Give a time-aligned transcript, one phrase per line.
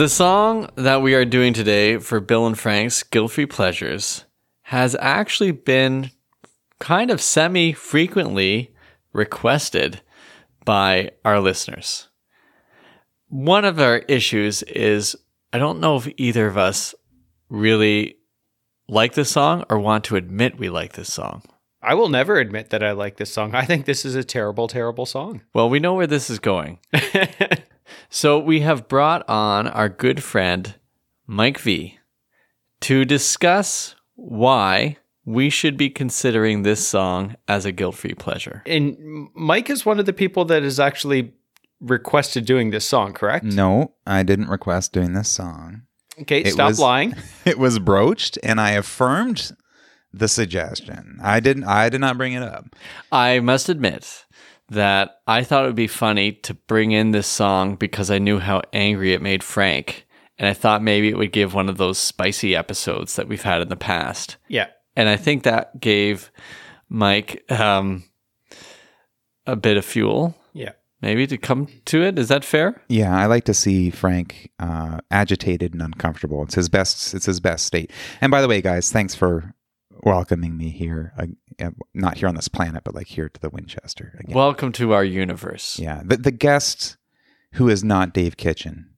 [0.00, 4.24] The song that we are doing today for Bill and Frank's Guilt Free Pleasures
[4.62, 6.10] has actually been
[6.78, 8.74] kind of semi frequently
[9.12, 10.00] requested
[10.64, 12.08] by our listeners.
[13.28, 15.16] One of our issues is
[15.52, 16.94] I don't know if either of us
[17.50, 18.16] really
[18.88, 21.42] like this song or want to admit we like this song.
[21.82, 23.54] I will never admit that I like this song.
[23.54, 25.42] I think this is a terrible, terrible song.
[25.52, 26.78] Well, we know where this is going.
[28.08, 30.74] so we have brought on our good friend,
[31.26, 31.98] Mike V,
[32.80, 38.62] to discuss why we should be considering this song as a guilt free pleasure.
[38.66, 41.32] And Mike is one of the people that has actually
[41.80, 43.44] requested doing this song, correct?
[43.44, 45.82] No, I didn't request doing this song.
[46.20, 47.14] Okay, It stop was- lying.
[47.46, 49.52] It was broached, and I affirmed
[50.12, 51.18] the suggestion.
[51.22, 51.64] I didn't.
[51.64, 52.74] I did not bring it up.
[53.12, 54.26] I must admit
[54.70, 58.38] that I thought it would be funny to bring in this song because I knew
[58.38, 60.06] how angry it made Frank.
[60.38, 63.60] And I thought maybe it would give one of those spicy episodes that we've had
[63.60, 64.36] in the past.
[64.48, 64.68] Yeah.
[64.96, 66.30] And I think that gave
[66.88, 68.04] Mike um,
[69.46, 70.72] a bit of fuel, Yeah.
[71.02, 72.18] maybe to come to it.
[72.18, 72.80] Is that fair?
[72.88, 76.42] Yeah, I like to see Frank uh, agitated and uncomfortable.
[76.44, 77.12] It's his best.
[77.14, 77.90] It's his best state.
[78.20, 79.52] And by the way, guys, thanks for
[80.02, 81.12] welcoming me here.
[81.18, 81.26] Uh,
[81.64, 84.34] uh, not here on this planet, but like here to the Winchester again.
[84.34, 85.78] Welcome to our universe.
[85.78, 86.96] yeah, the the guest
[87.54, 88.86] who is not Dave Kitchen.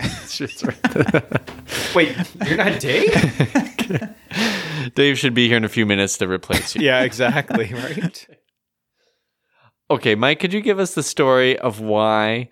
[1.94, 2.16] Wait,
[2.46, 4.14] you're not Dave?
[4.94, 6.82] Dave should be here in a few minutes to replace you.
[6.82, 7.72] yeah, exactly.
[7.72, 8.26] Right.
[9.90, 12.48] Okay, Mike, could you give us the story of why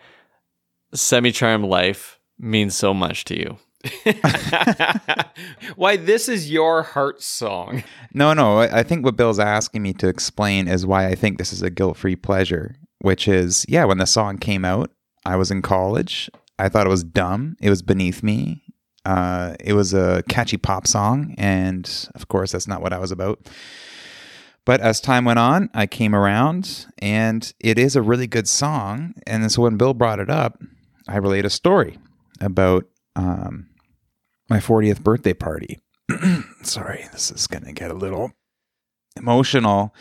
[0.95, 3.59] Semi Charm Life means so much to you?
[5.77, 7.83] Why this is your heart song?
[8.15, 8.59] No, no.
[8.59, 11.71] I think what Bill's asking me to explain is why I think this is a
[11.71, 14.91] guilt free pleasure, which is, yeah, when the song came out,
[15.25, 16.31] I was in college.
[16.59, 17.57] I thought it was dumb.
[17.61, 18.63] It was beneath me.
[19.05, 21.35] Uh, it was a catchy pop song.
[21.39, 23.49] And of course, that's not what I was about.
[24.65, 29.15] But as time went on, I came around and it is a really good song.
[29.27, 30.61] And so when Bill brought it up,
[31.09, 31.99] I relayed a story
[32.41, 32.85] about
[33.17, 33.69] um,
[34.53, 35.79] my 40th birthday party.
[36.63, 38.33] Sorry, this is going to get a little
[39.17, 39.95] emotional.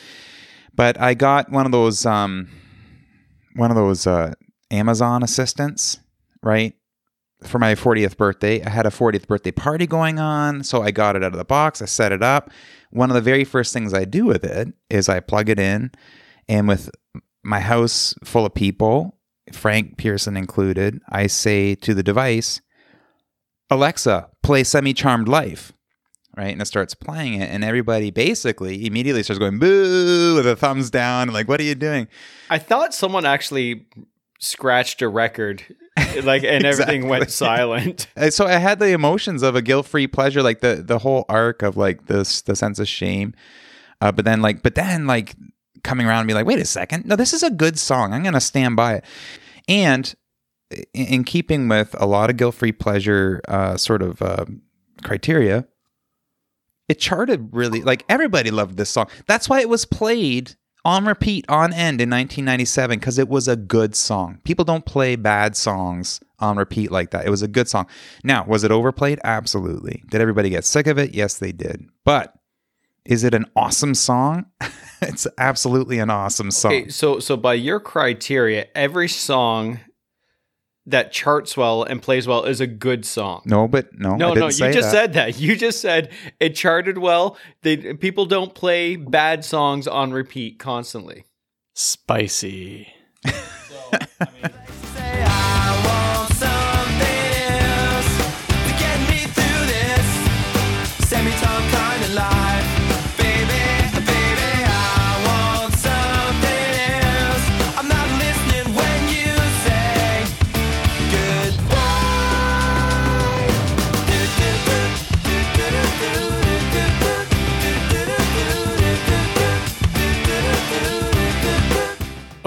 [0.76, 2.50] But I got one of those um
[3.56, 4.34] one of those uh
[4.70, 6.00] Amazon assistants,
[6.44, 6.74] right?
[7.44, 8.62] For my 40th birthday.
[8.62, 11.46] I had a 40th birthday party going on, so I got it out of the
[11.46, 12.52] box, I set it up.
[12.90, 15.92] One of the very first things I do with it is I plug it in
[16.50, 16.90] and with
[17.42, 19.18] my house full of people,
[19.54, 22.60] Frank Pearson included, I say to the device,
[23.70, 25.74] Alexa, play Semi Charmed Life.
[26.38, 26.54] Right.
[26.54, 27.50] And it starts playing it.
[27.50, 31.24] And everybody basically immediately starts going boo with a thumbs down.
[31.24, 32.08] And like, what are you doing?
[32.50, 33.86] I thought someone actually
[34.40, 35.64] scratched a record,
[36.24, 38.08] like, and everything went silent.
[38.16, 41.26] And so I had the emotions of a guilt free pleasure, like the the whole
[41.28, 43.34] arc of like this the sense of shame.
[44.00, 45.36] Uh, but then like but then like
[45.84, 48.14] coming around and be like, wait a second, no, this is a good song.
[48.14, 49.06] I'm gonna stand by it.
[49.68, 50.14] And
[50.94, 54.46] in, in keeping with a lot of guilt free pleasure uh, sort of uh,
[55.04, 55.68] criteria,
[56.90, 59.08] it charted really like everybody loved this song.
[59.28, 63.56] That's why it was played on repeat on end in 1997 because it was a
[63.56, 64.40] good song.
[64.44, 67.26] People don't play bad songs on repeat like that.
[67.26, 67.88] It was a good song.
[68.24, 69.20] Now, was it overplayed?
[69.24, 70.04] Absolutely.
[70.10, 71.14] Did everybody get sick of it?
[71.14, 71.88] Yes, they did.
[72.04, 72.34] But
[73.06, 74.46] is it an awesome song?
[75.02, 76.74] it's absolutely an awesome song.
[76.74, 79.80] Okay, so so by your criteria, every song
[80.88, 83.44] that charts well and plays well is a good song.
[83.46, 84.92] No, but no, I No, didn't no, you just that.
[84.92, 85.40] said that.
[85.40, 86.10] You just said
[86.40, 87.38] it charted well.
[87.62, 91.26] They people don't play bad songs on repeat constantly.
[91.76, 92.88] Spicy.
[93.26, 94.52] Say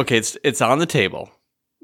[0.04, 1.30] Okay, it's it's on the table.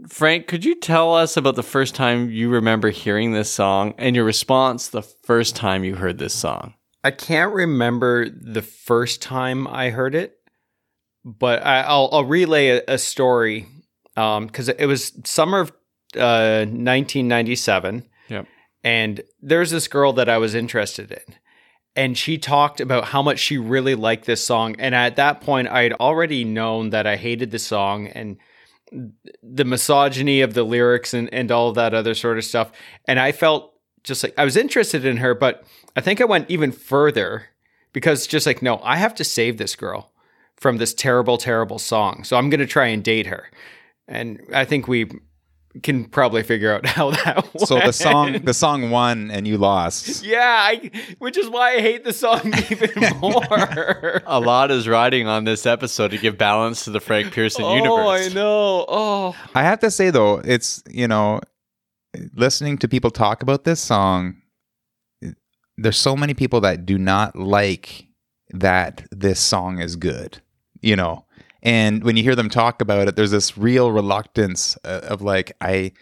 [0.06, 4.14] Frank, could you tell us about the first time you remember hearing this song and
[4.14, 6.74] your response the first time you heard this song?
[7.02, 10.36] I can't remember the first time I heard it,
[11.24, 13.66] but I, I'll, I'll relay a, a story
[14.14, 15.70] because it was summer of
[16.14, 18.06] uh, 1997.
[18.28, 18.46] Yep.
[18.84, 21.36] And there's this girl that I was interested in.
[21.96, 24.76] And she talked about how much she really liked this song.
[24.78, 28.06] And at that point, I had already known that I hated the song.
[28.06, 28.38] And
[29.42, 32.72] the misogyny of the lyrics and, and all that other sort of stuff.
[33.06, 35.64] And I felt just like I was interested in her, but
[35.96, 37.46] I think I went even further
[37.92, 40.12] because just like, no, I have to save this girl
[40.56, 42.24] from this terrible, terrible song.
[42.24, 43.50] So I'm going to try and date her.
[44.08, 45.10] And I think we
[45.82, 47.68] can probably figure out how that went.
[47.68, 50.24] So the song the song won and you lost.
[50.24, 52.90] Yeah, I, which is why I hate the song even
[53.20, 54.22] more.
[54.26, 57.88] A lot is riding on this episode to give balance to the Frank Pearson universe.
[57.88, 58.84] Oh, I know.
[58.88, 61.40] Oh, I have to say though, it's you know,
[62.34, 64.36] listening to people talk about this song,
[65.76, 68.06] there's so many people that do not like
[68.50, 70.40] that this song is good.
[70.82, 71.26] You know,
[71.62, 75.52] and when you hear them talk about it, there's this real reluctance uh, of like,
[75.60, 75.92] I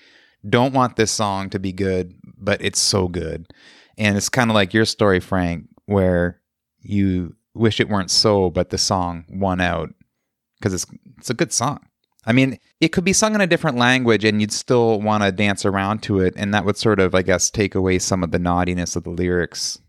[0.49, 3.53] don't want this song to be good, but it's so good.
[3.97, 6.41] And it's kind of like your story, Frank, where
[6.81, 9.93] you wish it weren't so, but the song won out
[10.59, 10.87] because it's
[11.19, 11.81] it's a good song.
[12.25, 15.33] I mean, it could be sung in a different language and you'd still want to
[15.33, 18.31] dance around to it, and that would sort of, I guess, take away some of
[18.31, 19.81] the naughtiness of the lyrics.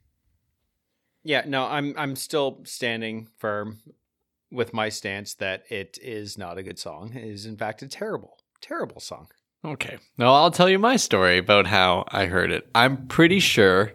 [1.24, 1.44] yeah.
[1.46, 3.80] No, I'm I'm still standing firm
[4.52, 7.14] with my stance that it is not a good song.
[7.16, 9.28] It is in fact a terrible, terrible song.
[9.64, 9.98] Okay.
[10.18, 12.68] Now I'll tell you my story about how I heard it.
[12.74, 13.94] I'm pretty sure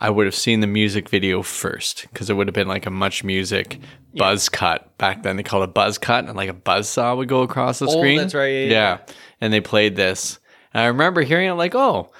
[0.00, 2.90] I would have seen the music video first because it would have been like a
[2.90, 3.80] MuchMusic
[4.14, 4.96] buzz cut.
[4.98, 7.78] Back then they called it buzz cut and like a buzz saw would go across
[7.78, 8.18] the Oh, screen.
[8.18, 8.98] that's right, yeah, yeah, Yeah.
[9.40, 10.38] And they played this.
[10.74, 12.12] And I remember hearing it like, oh,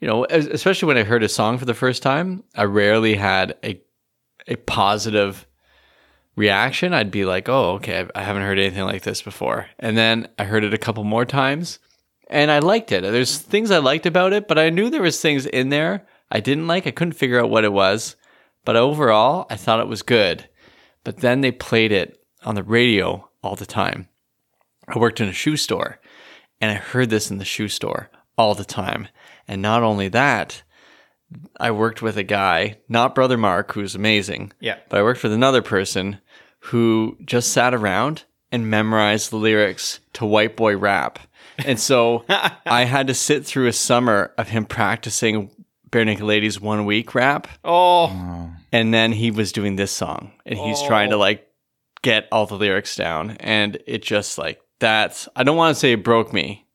[0.00, 3.56] you know, especially when I heard a song for the first time, I rarely had
[3.64, 3.80] a
[4.46, 5.46] a positive
[6.38, 6.94] reaction.
[6.94, 9.66] I'd be like, oh, okay, I- haven't heard anything like this before.
[9.78, 11.78] And then I heard it a couple more times
[12.30, 13.02] and I liked it.
[13.02, 16.40] There's things I liked about it, but I knew there was things in there I
[16.40, 16.86] didn't like.
[16.86, 18.14] I couldn't figure out what it was,
[18.66, 20.48] but overall, I thought it was good.
[21.02, 24.08] But then they played it on the radio all the time.
[24.86, 25.98] I worked in a shoe store,
[26.60, 29.08] and I heard this in the shoe store all the time.
[29.46, 30.62] And not only that,
[31.58, 34.76] I worked with a guy, not Brother Mark, who's amazing, Yeah.
[34.90, 36.20] but I worked with another person
[36.60, 41.18] who just sat around and memorized the lyrics to White Boy Rap.
[41.64, 42.24] And so
[42.66, 45.50] I had to sit through a summer of him practicing
[45.90, 47.48] Barenaked Ladies one week rap.
[47.64, 48.08] Oh,
[48.72, 51.20] And then he was doing this song and he's trying to oh.
[51.20, 51.48] like
[52.02, 53.32] get all the lyrics down.
[53.40, 56.66] And it just like, that's, I don't want to say it broke me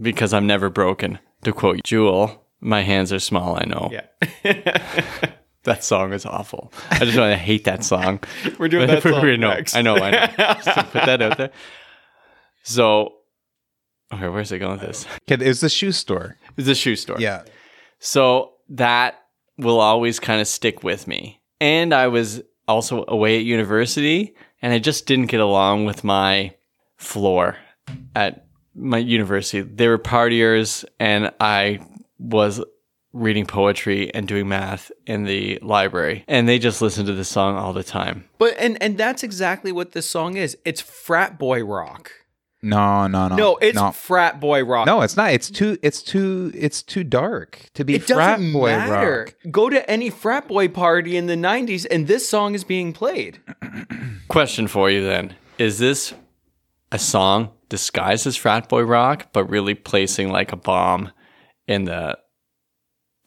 [0.00, 1.18] because I'm never broken.
[1.44, 3.90] To quote Jewel, my hands are small, I know.
[4.44, 5.32] yeah.
[5.64, 6.72] That song is awful.
[6.90, 8.20] I just want to hate that song.
[8.58, 9.76] We're doing that song I know, next.
[9.76, 10.26] I know, I know.
[10.36, 11.50] Just to put that out there.
[12.64, 13.14] So,
[14.12, 15.06] okay, where's it going with this?
[15.30, 16.36] Okay, it was the shoe store.
[16.56, 17.16] It's a shoe store.
[17.20, 17.44] Yeah.
[18.00, 19.20] So that
[19.56, 21.40] will always kind of stick with me.
[21.60, 26.54] And I was also away at university and I just didn't get along with my
[26.96, 27.56] floor
[28.16, 29.60] at my university.
[29.60, 31.80] They were partiers and I
[32.18, 32.62] was
[33.12, 37.56] reading poetry and doing math in the library and they just listen to this song
[37.56, 38.24] all the time.
[38.38, 40.56] But and and that's exactly what this song is.
[40.64, 42.12] It's frat boy rock.
[42.64, 43.36] No, no, no.
[43.36, 43.90] No, it's no.
[43.90, 44.86] frat boy rock.
[44.86, 45.32] No, it's not.
[45.32, 45.78] It's too.
[45.82, 46.52] It's too.
[46.54, 49.24] It's too dark to be it frat doesn't boy matter.
[49.26, 49.34] rock.
[49.50, 53.40] Go to any frat boy party in the '90s, and this song is being played.
[54.28, 55.34] Question for you then.
[55.58, 56.14] Is this
[56.92, 61.10] a song disguised as frat boy rock, but really placing like a bomb
[61.66, 62.16] in the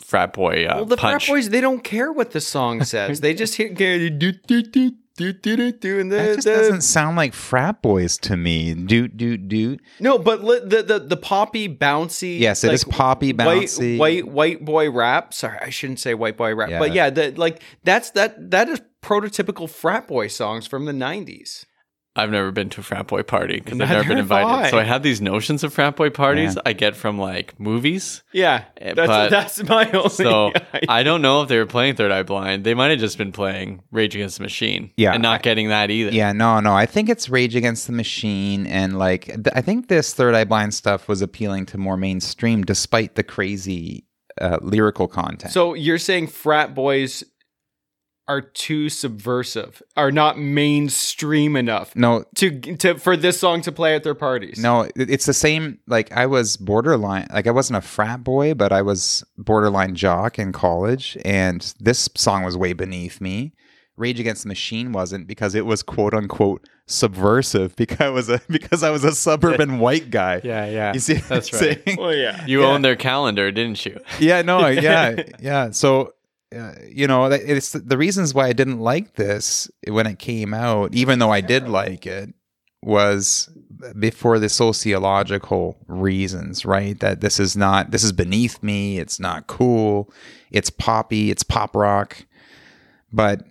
[0.05, 1.25] frat boy uh, Well, the punch?
[1.25, 3.21] frat boys they don't care what the song says.
[3.21, 6.53] they just hear do do do do do do do and the, That just the-
[6.55, 8.73] doesn't sound like frat boys to me.
[8.73, 9.77] Do do do.
[10.01, 12.37] no, but li- the the the poppy bouncy.
[12.39, 13.97] Yes, it is poppy, bouncy.
[13.97, 15.33] White, white white boy rap.
[15.33, 16.79] Sorry, I shouldn't say white boy rap, Yeah.
[16.79, 21.65] but yeah, the, like that's that that is prototypical frat boy songs from the '90s.
[22.15, 24.47] I've never been to a frat boy party because I've never been invited.
[24.47, 24.69] I.
[24.71, 26.61] So I have these notions of frat boy parties Yeah.
[26.65, 28.23] I get from like movies.
[28.31, 30.09] Yeah, Eh, that's but- that's my only.
[30.15, 30.65] So idea.
[30.87, 32.63] I don't know if they were playing Third Eye Blind.
[32.63, 34.91] They might have just been playing Rage Against the Machine.
[34.97, 36.11] Yeah, And not getting that either.
[36.11, 36.73] Yeah, no, no.
[36.73, 40.45] I think it's Rage Against the Machine, and like th- I think this Third Eye
[40.45, 44.05] Blind stuff was appealing to more mainstream, despite the crazy
[44.39, 45.51] uh, lyrical content.
[45.53, 47.23] So you're saying frat boys
[48.27, 53.95] are too subversive, are not mainstream enough no, to to for this song to play
[53.95, 54.57] at their parties.
[54.57, 55.79] No, it's the same.
[55.87, 57.27] Like I was borderline.
[57.31, 62.09] Like I wasn't a frat boy, but I was borderline jock in college, and this
[62.15, 63.53] song was way beneath me.
[63.97, 68.41] Rage Against the Machine wasn't because it was quote unquote subversive because I was a
[68.49, 70.41] because I was a suburban white guy.
[70.43, 70.93] Yeah, yeah.
[70.93, 71.83] You see, what That's I'm right.
[71.85, 71.97] saying?
[71.99, 72.45] Well, yeah.
[72.45, 73.99] You own their calendar, didn't you?
[74.19, 75.71] yeah, no, yeah, yeah.
[75.71, 76.13] So,
[76.55, 80.93] uh, you know, it's the reasons why I didn't like this when it came out,
[80.93, 82.33] even though I did like it,
[82.83, 83.49] was
[83.97, 86.99] before the sociological reasons, right?
[86.99, 88.99] That this is not this is beneath me.
[88.99, 90.13] It's not cool.
[90.51, 91.31] It's poppy.
[91.31, 92.25] It's pop rock.
[93.11, 93.45] But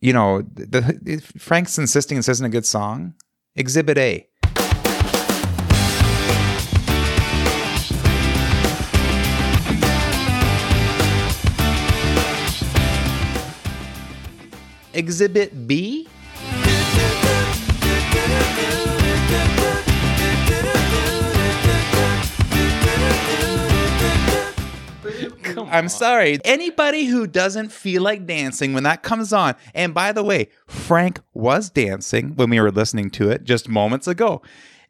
[0.00, 3.14] you know, the, the Frank's insisting this isn't a good song.
[3.56, 4.28] Exhibit A.
[14.94, 16.08] Exhibit B.
[25.74, 26.38] I'm sorry.
[26.44, 31.20] Anybody who doesn't feel like dancing when that comes on, and by the way, Frank
[31.32, 34.40] was dancing when we were listening to it just moments ago.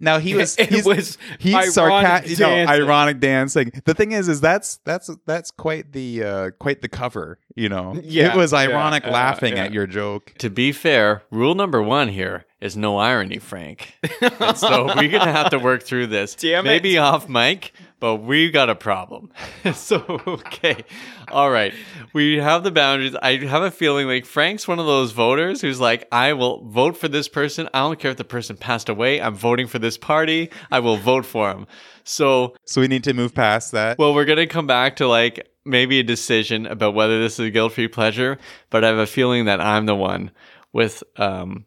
[0.05, 2.83] Now he was It he's, was he's ironic sarcastic, no, dancing.
[2.83, 3.73] ironic dancing.
[3.85, 7.39] The thing is, is that's that's that's quite the uh, quite the cover.
[7.57, 9.65] You know, Yeah, it was ironic yeah, laughing yeah.
[9.65, 10.35] at your joke.
[10.39, 13.95] To be fair, rule number one here is no irony, Frank.
[14.41, 16.35] And so we're gonna have to work through this.
[16.35, 16.69] Damn it.
[16.71, 19.31] Maybe off mic, but we got a problem.
[19.75, 20.85] so okay,
[21.31, 21.75] all right.
[22.15, 23.15] We have the boundaries.
[23.15, 26.97] I have a feeling like Frank's one of those voters who's like, I will vote
[26.97, 27.69] for this person.
[27.75, 29.21] I don't care if the person passed away.
[29.21, 30.51] I'm voting for this party.
[30.73, 31.67] I will vote for him.
[32.05, 33.99] So So we need to move past that.
[33.99, 37.51] well, we're gonna come back to like maybe a decision about whether this is a
[37.51, 38.39] guilt-free pleasure,
[38.71, 40.31] but I have a feeling that I'm the one
[40.73, 41.65] with um,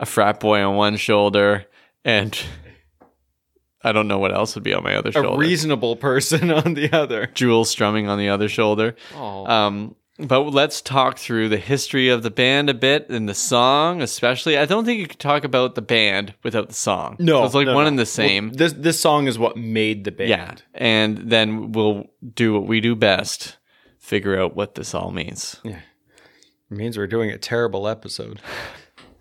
[0.00, 1.66] a frat boy on one shoulder
[2.04, 2.38] and
[3.82, 5.28] I don't know what else would be on my other A shoulder.
[5.28, 7.26] A reasonable person on the other.
[7.34, 8.96] Jewel strumming on the other shoulder.
[9.14, 9.46] Oh.
[9.46, 14.00] Um, but let's talk through the history of the band a bit and the song,
[14.00, 14.56] especially.
[14.56, 17.16] I don't think you could talk about the band without the song.
[17.18, 17.88] no, So it's like no, one no.
[17.88, 18.52] and the Well, same.
[18.52, 20.30] this this song is what made the band.
[20.30, 20.54] Yeah.
[20.72, 23.56] And then we'll do what we do best
[23.98, 25.56] figure out what this all means.
[25.64, 25.80] Yeah,
[26.70, 28.40] it means we're doing a terrible episode.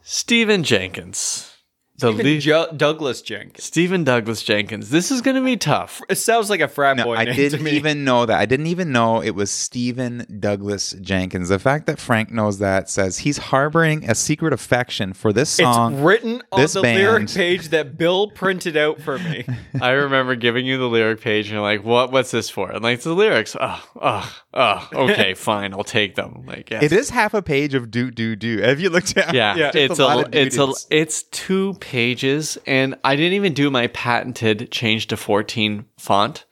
[0.05, 1.52] Stephen Jenkins.
[2.00, 3.63] The Even lead- Ju- Douglas Jenkins.
[3.63, 4.89] Stephen Douglas Jenkins.
[4.89, 6.01] This is going to be tough.
[6.09, 7.71] It sounds like a frat No, boy I name didn't to me.
[7.73, 8.39] even know that.
[8.39, 11.50] I didn't even know it was Stephen Douglas Jenkins.
[11.50, 15.93] The fact that Frank knows that says he's harboring a secret affection for this song.
[15.93, 19.45] It's written on this the lyric page that Bill printed out for me.
[19.81, 22.71] I remember giving you the lyric page and you're like, what, what's this for?
[22.71, 23.55] And like, "It's the lyrics.
[23.59, 25.73] Oh, oh, oh, okay, fine.
[25.73, 26.43] I'll take them.
[26.47, 26.81] Like, yes.
[26.83, 28.62] It is half a page of do do do.
[28.62, 29.35] Have you looked at?
[29.35, 29.71] Yeah, Yeah.
[29.75, 33.53] it's Just a lot a, of it's a it's two pages, and I didn't even
[33.53, 36.45] do my patented change to fourteen font,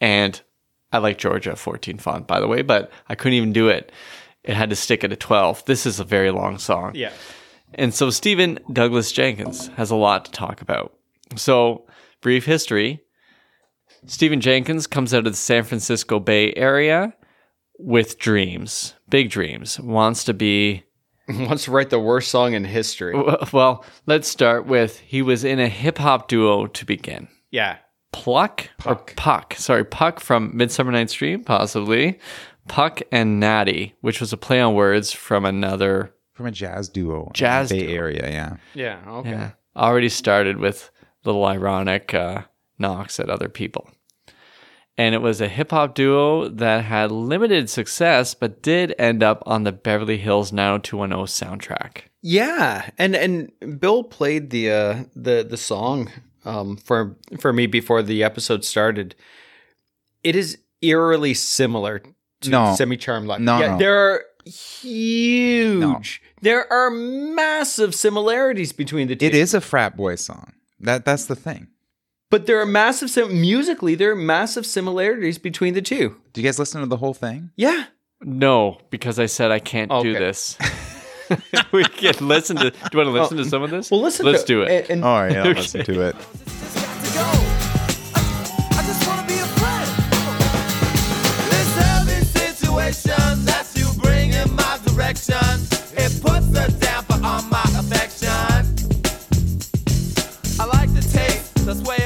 [0.00, 0.40] and
[0.92, 3.92] I like Georgia fourteen font by the way, but I couldn't even do it.
[4.44, 5.64] It had to stick at a twelve.
[5.66, 7.12] This is a very long song, Yeah.
[7.74, 10.94] and so Stephen Douglas Jenkins has a lot to talk about.
[11.36, 11.86] So,
[12.22, 13.02] brief history:
[14.06, 17.12] Stephen Jenkins comes out of the San Francisco Bay Area
[17.78, 20.84] with dreams, big dreams, wants to be
[21.46, 23.14] Wants to write the worst song in history.
[23.52, 27.28] well, let's start with he was in a hip hop duo to begin.
[27.50, 27.78] Yeah.
[28.12, 29.54] Pluck or Puck.
[29.58, 32.18] Sorry, Puck from Midsummer Night's Dream, possibly.
[32.66, 36.14] Puck and Natty, which was a play on words from another.
[36.32, 37.30] From a jazz duo.
[37.34, 37.94] Jazz Bay duo.
[37.94, 38.56] Area, yeah.
[38.74, 39.00] Yeah.
[39.06, 39.30] Okay.
[39.30, 39.50] Yeah.
[39.76, 40.90] Already started with
[41.24, 42.42] little ironic uh,
[42.78, 43.90] knocks at other people.
[44.98, 49.42] And it was a hip hop duo that had limited success, but did end up
[49.46, 52.02] on the Beverly Hills 90210 soundtrack.
[52.20, 56.10] Yeah, and and Bill played the uh, the the song
[56.44, 59.14] um, for for me before the episode started.
[60.24, 62.02] It is eerily similar
[62.40, 62.74] to No.
[62.74, 63.40] Semi Charmed Life.
[63.40, 63.78] No, yeah, no.
[63.78, 69.26] there are huge, there are massive similarities between the two.
[69.26, 70.54] It is a frat boy song.
[70.80, 71.68] That that's the thing.
[72.30, 73.94] But there are massive sim- musically.
[73.94, 76.16] There are massive similarities between the two.
[76.32, 77.50] Do you guys listen to the whole thing?
[77.56, 77.86] Yeah,
[78.20, 80.58] No, because I said I can't do this.
[81.72, 82.70] we can listen to.
[82.70, 83.46] Do you want to listen to oh.
[83.46, 83.90] some of this?
[83.90, 84.26] well, listen.
[84.26, 84.70] Let's to, do it.
[84.70, 85.60] And, and All right, I'll Okay.
[85.60, 86.14] listen to it.
[86.14, 87.24] got to go.
[88.78, 89.88] I just wanna be a friend.
[91.50, 95.36] This every situation that you bring in my direction,
[95.96, 98.28] it puts a damper on my affection.
[100.60, 101.97] I like the taste, the sway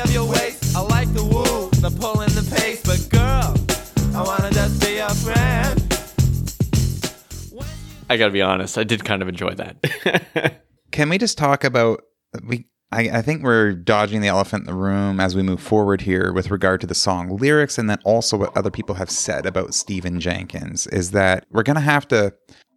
[1.83, 2.81] the pull and the pace.
[2.83, 3.55] But girl,
[4.17, 5.79] I wanna just be a friend.
[8.11, 8.77] I got to be honest.
[8.77, 10.61] I did kind of enjoy that.
[10.93, 12.03] Can we just talk about
[12.47, 12.67] we?
[12.95, 16.31] I, I think we're dodging the elephant in the room as we move forward here
[16.31, 19.73] with regard to the song lyrics, and then also what other people have said about
[19.73, 22.35] Stephen Jenkins is that we're going to have to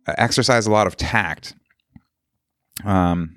[0.08, 1.54] uh, exercise a lot of tact.
[2.86, 3.36] Um,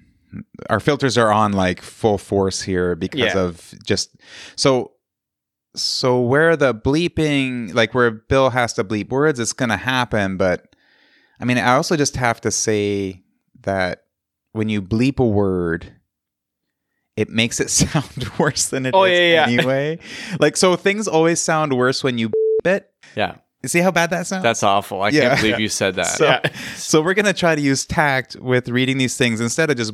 [0.70, 3.40] our filters are on like full force here because Yeah.
[3.40, 4.10] of just
[4.54, 4.92] so.
[5.82, 10.36] So where the bleeping, like where Bill has to bleep words, it's going to happen,
[10.36, 10.74] but
[11.40, 13.22] I mean, I also just have to say
[13.60, 14.04] that
[14.52, 15.92] when you bleep a word,
[17.16, 19.44] it makes it sound worse than it oh, is Oh, yeah, yeah.
[19.46, 19.98] anyway.
[20.40, 22.30] like so things always sound worse when you
[22.64, 22.90] it.
[23.16, 23.36] Yeah.
[23.66, 24.42] See how bad that sounds?
[24.44, 25.02] That's awful.
[25.02, 25.30] I Yeah.
[25.30, 26.06] can't believe you said that.
[26.06, 26.40] so, Yeah.
[26.76, 29.92] so we're gonna try to use tact with reading these things instead of just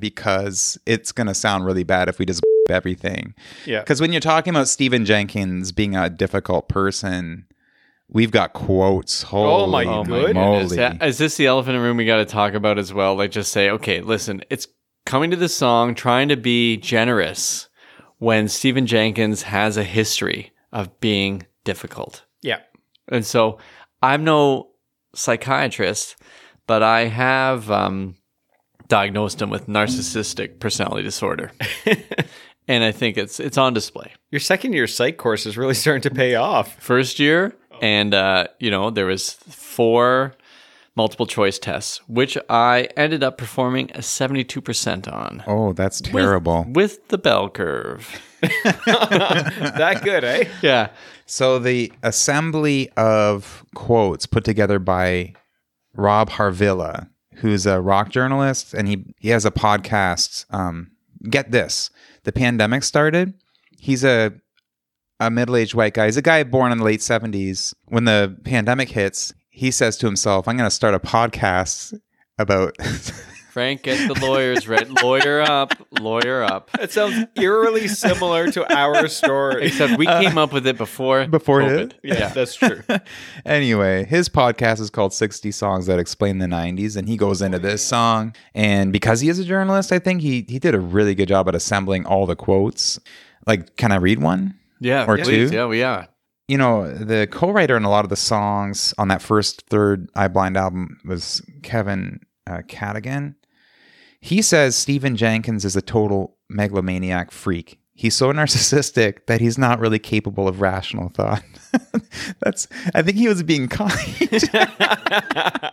[0.00, 3.34] because it's gonna sound really bad if we just everything.
[3.66, 3.80] Yeah.
[3.80, 7.46] Because when you're talking about Stephen Jenkins being a difficult person,
[8.08, 9.24] we've got quotes.
[9.32, 10.34] Oh my Holy Oh my Good.
[10.34, 10.76] moly.
[10.76, 11.02] goodness.
[11.02, 13.14] Is this the elephant in the room we got to talk about as well?
[13.14, 14.66] Like, just say, okay, listen, it's
[15.06, 17.68] coming to the song, trying to be generous
[18.18, 22.24] when Stephen Jenkins has a history of being difficult.
[22.42, 22.60] Yeah.
[23.08, 23.58] And so
[24.02, 24.68] I'm no
[25.14, 26.16] psychiatrist,
[26.66, 28.14] but I have um,
[28.88, 31.50] diagnosed him with narcissistic personality disorder.
[32.70, 34.12] and I think it's it's on display.
[34.30, 36.80] Your second year psych course is really starting to pay off.
[36.80, 40.34] First year, and uh, you know, there was four
[40.94, 45.42] multiple choice tests, which I ended up performing a 72% on.
[45.46, 46.66] Oh, that's terrible.
[46.68, 48.20] With the bell curve.
[48.42, 50.44] that good, eh?
[50.62, 50.90] Yeah.
[51.26, 55.34] So the assembly of quotes put together by
[55.94, 60.44] Rob Harvilla, who's a rock journalist, and he he has a podcast.
[60.54, 60.92] Um,
[61.28, 61.90] get this:
[62.24, 63.34] the pandemic started.
[63.78, 64.32] He's a
[65.18, 66.06] a middle aged white guy.
[66.06, 67.74] He's a guy born in the late seventies.
[67.86, 71.98] When the pandemic hits, he says to himself, "I'm going to start a podcast
[72.38, 72.76] about."
[73.50, 74.90] Frank, get the lawyers ready.
[75.02, 75.74] Lawyer up.
[75.98, 76.70] Lawyer up.
[76.72, 79.66] That sounds eerily similar to our story.
[79.66, 81.92] Except we came up with it before Before COVID.
[81.92, 81.94] it?
[82.04, 82.82] Yeah, that's true.
[83.44, 87.58] anyway, his podcast is called 60 Songs That Explain the 90s, and he goes into
[87.58, 88.34] this song.
[88.54, 91.48] And because he is a journalist, I think he, he did a really good job
[91.48, 93.00] at assembling all the quotes.
[93.46, 94.54] Like, can I read one?
[94.80, 95.06] Yeah.
[95.06, 95.50] Or please.
[95.50, 95.56] two?
[95.56, 96.08] Yeah, we are.
[96.46, 100.08] You know, the co writer in a lot of the songs on that first third
[100.14, 103.36] Eye Blind album was Kevin uh, Cadogan.
[104.20, 107.78] He says Stephen Jenkins is a total megalomaniac freak.
[107.94, 111.42] He's so narcissistic that he's not really capable of rational thought.
[112.40, 113.92] That's I think he was being kind.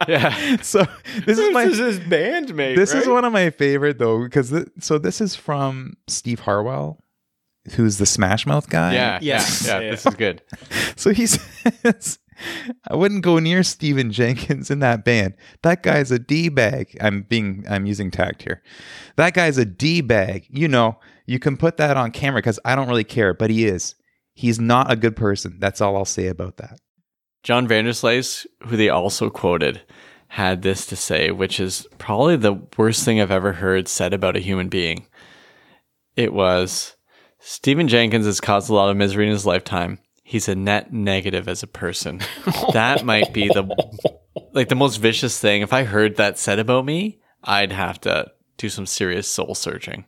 [0.08, 0.58] Yeah.
[0.62, 0.86] so
[1.26, 2.76] this is my this is his bandmate.
[2.76, 7.04] this is one of my favorite though because th- so this is from Steve Harwell,
[7.76, 8.94] who's the Smash Mouth guy.
[8.94, 9.20] Yeah.
[9.22, 9.46] Yeah.
[9.66, 9.80] Yeah.
[9.80, 9.92] Yeah.
[9.92, 10.42] This is good.
[10.96, 12.20] So he says,
[12.89, 15.36] I wouldn't go near Steven Jenkins in that band.
[15.63, 16.97] That guy's a D bag.
[17.02, 18.62] I'm being, I'm using tact here.
[19.15, 20.45] That guy's a D bag.
[20.50, 23.65] You know, you can put that on camera because I don't really care, but he
[23.65, 23.95] is.
[24.34, 25.58] He's not a good person.
[25.60, 26.80] That's all I'll say about that.
[27.43, 29.82] John Vanderslice, who they also quoted,
[30.30, 34.36] had this to say, which is probably the worst thing I've ever heard said about
[34.36, 35.08] a human being.
[36.15, 36.95] It was
[37.39, 40.00] Stephen Jenkins has caused a lot of misery in his lifetime.
[40.28, 42.20] He's a net negative as a person.
[42.74, 43.63] that might be the
[44.52, 45.62] like the most vicious thing.
[45.62, 50.04] If I heard that said about me, I'd have to do some serious soul searching.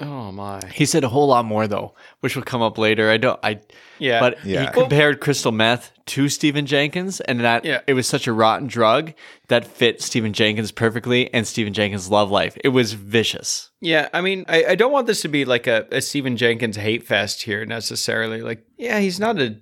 [0.00, 0.60] Oh my.
[0.72, 3.08] He said a whole lot more though, which will come up later.
[3.10, 3.60] I don't I
[3.98, 4.18] Yeah.
[4.20, 4.62] but Yeah.
[4.66, 7.80] he compared crystal meth to Stephen Jenkins, and that Yeah.
[7.86, 9.12] it was such a rotten drug
[9.48, 12.56] that fit Stephen Jenkins perfectly and Stephen Jenkins' love life.
[12.64, 13.70] It was vicious.
[13.80, 16.76] Yeah, I mean, I, I don't want this to be like a, a Stephen Jenkins
[16.76, 18.40] hate fest here necessarily.
[18.40, 19.56] Like, yeah, he's not a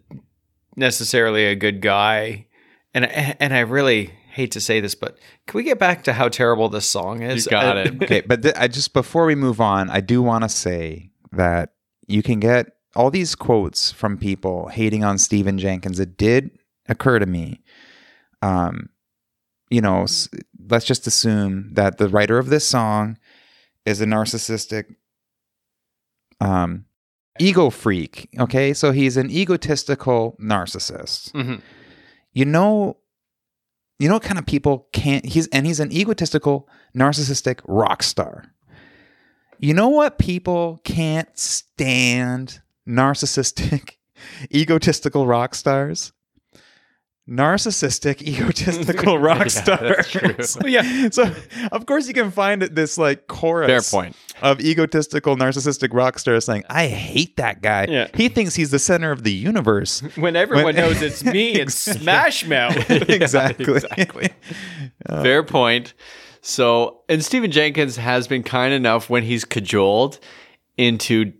[0.76, 2.46] necessarily a good guy,
[2.94, 6.28] and and I really hate to say this, but can we get back to how
[6.28, 7.46] terrible this song is?
[7.46, 7.94] You got Uh, it.
[8.02, 11.72] Okay, but th- I just before we move on, I do want to say that
[12.06, 16.00] you can get all these quotes from people hating on Stephen Jenkins.
[16.00, 16.50] It did
[16.88, 17.62] occur to me.
[18.42, 18.88] Um,
[19.68, 20.28] you know, s-
[20.68, 23.18] let's just assume that the writer of this song
[23.86, 24.84] is a narcissistic
[26.40, 26.84] um
[27.38, 28.72] ego freak, okay?
[28.74, 31.32] So he's an egotistical narcissist.
[31.32, 31.60] Mhm.
[32.32, 32.96] You know
[34.00, 38.44] you know what kind of people can't he's and he's an egotistical narcissistic rock star.
[39.58, 43.96] You know what people can't stand narcissistic
[44.54, 46.12] egotistical rock stars?
[47.30, 50.56] Narcissistic egotistical rock Yeah, that's stars.
[50.56, 50.68] true.
[50.68, 51.08] yeah.
[51.10, 51.32] So
[51.72, 54.16] of course you can find this like chorus Fair point.
[54.42, 57.86] of egotistical narcissistic rock stars saying, I hate that guy.
[57.88, 58.08] Yeah.
[58.14, 60.00] He thinks he's the center of the universe.
[60.16, 62.90] When everyone When- knows it's me it's Smash Mouth.
[62.90, 63.64] exactly.
[63.74, 64.30] exactly.
[65.08, 65.22] Uh.
[65.22, 65.94] Fair point.
[66.42, 70.18] So, and Stephen Jenkins has been kind enough when he's cajoled
[70.78, 71.32] into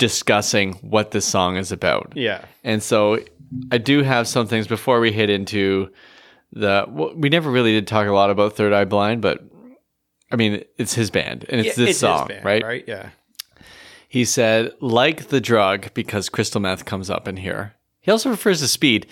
[0.00, 2.14] discussing what this song is about.
[2.16, 2.44] yeah.
[2.64, 3.18] And so
[3.70, 5.90] I do have some things before we hit into
[6.52, 6.86] the.
[6.88, 9.44] Well, we never really did talk a lot about Third Eye Blind, but
[10.32, 12.62] I mean, it's his band and it's Yeah, this his song, band, right?
[12.64, 12.84] Right.
[12.88, 13.10] Yeah.
[14.08, 17.74] He said, like the drug, because crystal meth comes up in here.
[18.00, 19.06] He also refers to speed.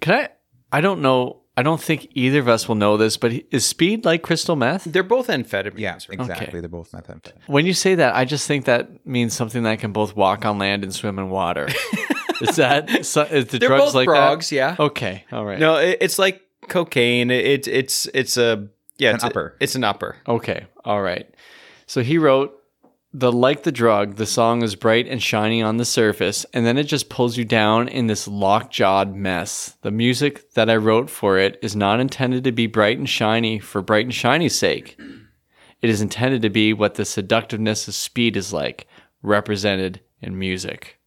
[0.00, 0.28] Can I?
[0.72, 1.37] I don't know.
[1.58, 4.84] I don't think either of us will know this, but is speed like crystal meth?
[4.84, 5.76] They're both amphetamines.
[5.76, 6.06] Yeah, right?
[6.10, 6.60] exactly.
[6.60, 7.32] They're both methamphetamine.
[7.48, 10.58] When you say that, I just think that means something that can both walk on
[10.58, 11.66] land and swim in water.
[12.40, 14.54] is that so, is the They're drugs both like frogs, that?
[14.54, 14.76] yeah.
[14.78, 15.58] Okay, all right.
[15.58, 17.32] No, it, it's like cocaine.
[17.32, 18.68] It, it's it's a
[18.98, 19.56] yeah, An it's a- upper.
[19.58, 20.14] it's an upper.
[20.28, 21.28] Okay, all right.
[21.86, 22.54] So he wrote
[23.12, 26.76] the like the drug, the song is bright and shiny on the surface, and then
[26.76, 29.76] it just pulls you down in this lockjawed mess.
[29.82, 33.58] The music that I wrote for it is not intended to be bright and shiny
[33.58, 34.98] for bright and shiny's sake.
[35.80, 38.86] It is intended to be what the seductiveness of speed is like,
[39.22, 40.98] represented in music.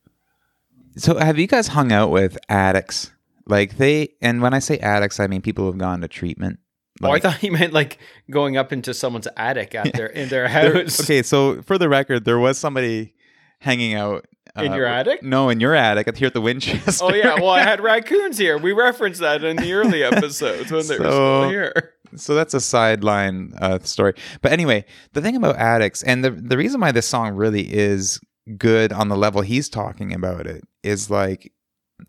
[0.98, 3.12] So, have you guys hung out with addicts?
[3.46, 6.60] Like they, and when I say addicts, I mean people who've gone to treatment.
[7.04, 7.98] Oh, I thought he meant like
[8.30, 11.02] going up into someone's attic at their in their There- house.
[11.02, 13.14] okay, so for the record, there was somebody
[13.60, 14.26] hanging out
[14.58, 15.22] uh, In your attic?
[15.24, 17.06] No, in your attic here at the Winchester.
[17.06, 18.58] Oh yeah, well I had raccoons here.
[18.58, 21.94] We referenced that in the early episodes when they were So- still here.
[22.16, 24.14] so that's a sideline uh, story.
[24.42, 24.84] But anyway,
[25.14, 28.20] the thing about addicts, and the the reason why this song really is
[28.58, 31.54] good on the level he's talking about it is like,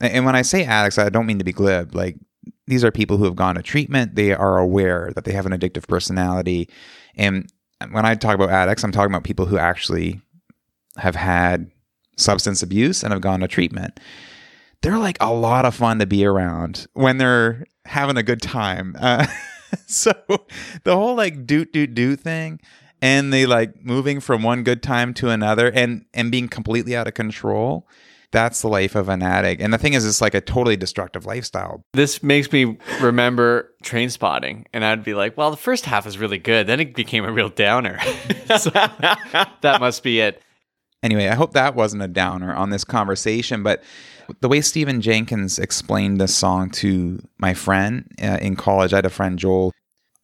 [0.00, 1.94] and when I say addicts, I don't mean to be glib.
[1.94, 2.16] Like
[2.66, 4.14] these are people who have gone to treatment.
[4.14, 6.68] They are aware that they have an addictive personality,
[7.16, 7.50] and
[7.90, 10.20] when I talk about addicts, I'm talking about people who actually
[10.96, 11.70] have had
[12.16, 13.98] substance abuse and have gone to treatment.
[14.82, 18.96] They're like a lot of fun to be around when they're having a good time.
[18.98, 19.26] Uh,
[19.86, 20.12] so
[20.84, 22.60] the whole like doot doot doot thing
[23.00, 27.08] and they like moving from one good time to another and and being completely out
[27.08, 27.86] of control
[28.32, 31.24] that's the life of an addict and the thing is it's like a totally destructive
[31.26, 36.16] lifestyle This makes me remember Trainspotting, and I'd be like, well, the first half is
[36.16, 36.66] really good.
[36.68, 37.98] Then it became a real downer.
[38.58, 40.40] so that must be it.
[41.02, 43.82] anyway i hope that wasn't a downer on this conversation but
[44.40, 49.06] the way stephen jenkins explained this song to my friend uh, in college i had
[49.06, 49.72] a friend joel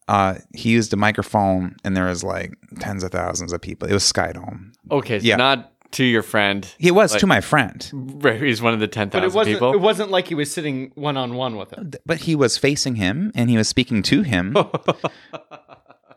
[0.07, 3.93] uh, he used a microphone and there was like tens of thousands of people it
[3.93, 5.35] was skydome Okay, so Yeah.
[5.35, 6.67] not to your friend.
[6.77, 9.35] he was Like- to my friend Right, He's one of the ten But it thousand
[9.37, 9.73] wasn't people.
[9.73, 11.91] it wasn't like he was sitting one on one with him.
[12.05, 14.55] but he was facing him and he was speaking to him.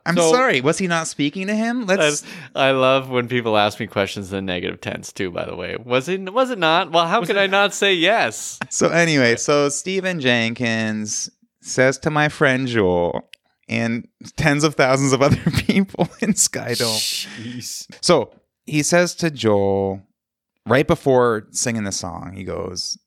[0.05, 1.87] I'm So- sorry, was he not speaking to him?
[1.87, 2.25] Let's.
[2.57, 5.31] I love when people ask me questions in negative tense too.
[5.31, 6.33] By the way, was it?
[6.35, 6.91] Was it not?
[6.91, 8.59] Well, how could I not say yes?
[8.71, 11.31] So anyway, so Stephen Jenkins
[11.61, 13.29] says to my friend Joel
[13.69, 16.99] and tens of thousands of other people in Skydome.
[16.99, 17.87] Jeez.
[18.01, 18.33] So
[18.73, 20.01] he says to Joel
[20.67, 22.99] right before singing the song, he goes,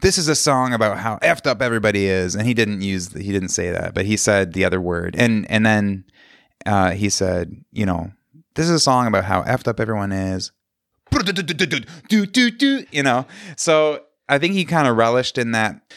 [0.00, 3.30] "This is a song about how effed up everybody is," and he didn't use he
[3.30, 6.04] didn't say that, but he said the other word, and and then
[6.64, 8.10] uh, he said, you know,
[8.54, 10.52] this is a song about how effed up everyone is.
[12.92, 13.26] You know,
[13.58, 15.92] so I think he kind of relished in that.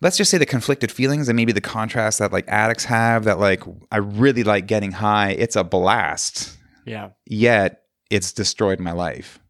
[0.00, 3.24] Let's just say the conflicted feelings and maybe the contrast that like addicts have.
[3.24, 5.32] That like I really like getting high.
[5.32, 7.10] It's a blast Yeah.
[7.26, 9.40] yet it's destroyed my life.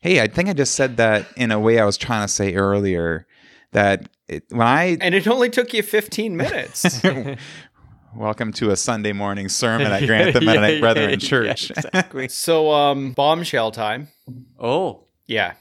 [0.00, 2.54] Hey, I think I just said that in a way I was trying to say
[2.54, 3.26] earlier
[3.72, 7.02] that it, when I And it only took you 15 minutes.
[8.16, 11.70] welcome to a Sunday morning sermon at Grantham Mennonite Yeah, Brethren yeah, Church.
[11.70, 12.28] yeah, exactly.
[12.44, 14.08] so um bombshell time.
[14.58, 15.54] oh, Yeah.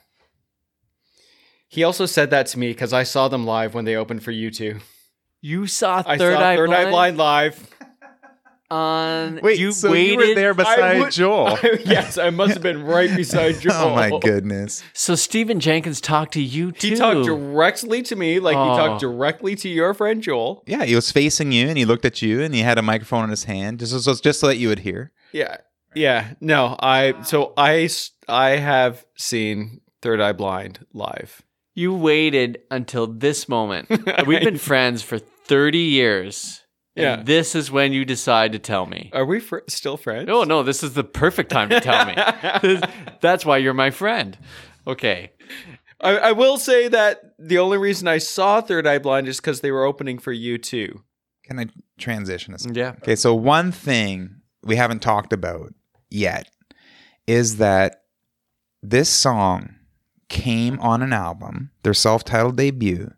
[1.69, 4.31] He also said that to me because I saw them live when they opened for
[4.33, 4.81] U2.
[5.41, 7.69] you saw I Third saw Eye Third Blind, Eye Blind live.
[8.71, 9.39] On.
[9.43, 10.11] Wait, you so waited.
[10.11, 11.57] you were there beside would- Joel?
[11.85, 13.73] yes, I must have been right beside oh, Joel.
[13.75, 14.81] oh my goodness!
[14.93, 16.89] So Stephen Jenkins talked to you too.
[16.89, 18.77] He talked directly to me, like he Oh.
[18.77, 20.63] talked directly to your friend Joel.
[20.65, 23.25] Yeah, he was facing you and he looked at you and he had a microphone
[23.25, 25.11] in his hand just so, just so that you would hear.
[25.33, 25.57] Yeah,
[25.93, 26.33] yeah.
[26.39, 27.89] No, I so I,
[28.27, 31.41] I have seen Third Eye Blind live.
[31.73, 33.87] You waited until this moment.
[34.27, 36.61] We've been friends for 30 years.
[36.95, 37.23] And Yeah.
[37.23, 39.09] This is when you decide to tell me.
[39.13, 40.29] Are we fr- still friends?
[40.29, 42.79] Oh, no, this is the perfect time to tell me.
[43.21, 44.37] That's why you're my friend.
[44.85, 45.31] Okay.
[46.01, 49.61] I, I will say that the only reason I saw Third Eye Blind is because
[49.61, 50.99] they were opening for U2.
[51.43, 52.53] Can I transition?
[52.53, 52.65] this?
[52.71, 52.93] Yeah.
[53.01, 55.73] Okay, so one thing we haven't talked about
[56.09, 56.49] yet
[57.27, 58.03] is that
[58.81, 59.75] this song
[60.27, 63.11] came on an album, their self-titled debut,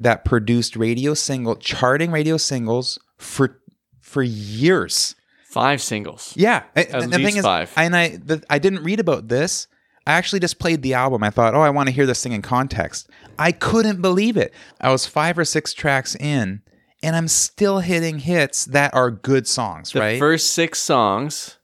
[0.00, 3.60] that produced radio single charting radio singles for
[4.00, 5.14] for years.
[5.44, 6.32] Five singles.
[6.36, 7.72] Yeah, At and the thing is, five.
[7.76, 9.66] and I the, I didn't read about this.
[10.06, 11.22] I actually just played the album.
[11.22, 13.10] I thought, oh, I want to hear this thing in context.
[13.38, 14.52] I couldn't believe it.
[14.80, 16.62] I was five or six tracks in,
[17.02, 19.92] and I'm still hitting hits that are good songs.
[19.92, 20.18] The right?
[20.18, 21.58] first six songs,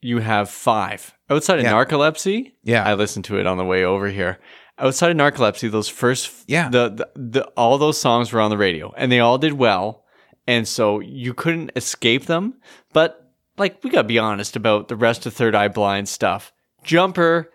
[0.00, 1.14] you have five.
[1.28, 1.72] Outside of Yeah.
[1.72, 2.84] Narcolepsy, Yeah.
[2.84, 4.38] I listened to it on the way over here.
[4.78, 6.68] Outside of narcolepsy, those first Yeah.
[6.68, 10.04] the, the the all those songs were on the radio and they all did well,
[10.46, 12.54] and so you couldn't escape them.
[12.92, 16.52] But like we gotta be honest about the rest of Third Eye Blind stuff.
[16.84, 17.50] Jumper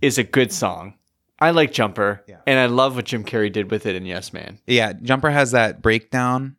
[0.00, 0.94] is a good song.
[1.38, 4.58] I like Jumper, and I love what Jim Carrey did with it in Yes Man.
[4.66, 6.56] Yeah, Jumper has that breakdown.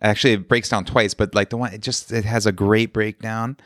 [0.00, 2.92] Actually, it breaks down twice, but like the one, it just it has a great
[2.92, 3.56] breakdown.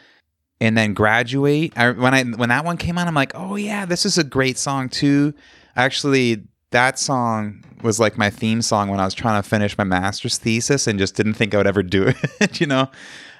[0.61, 1.73] And then graduate.
[1.77, 4.23] I, when I when that one came on, I'm like, oh yeah, this is a
[4.23, 5.35] great song too.
[5.77, 9.85] Actually, that song was like my theme song when I was trying to finish my
[9.85, 12.91] master's thesis and just didn't think I would ever do it, you know.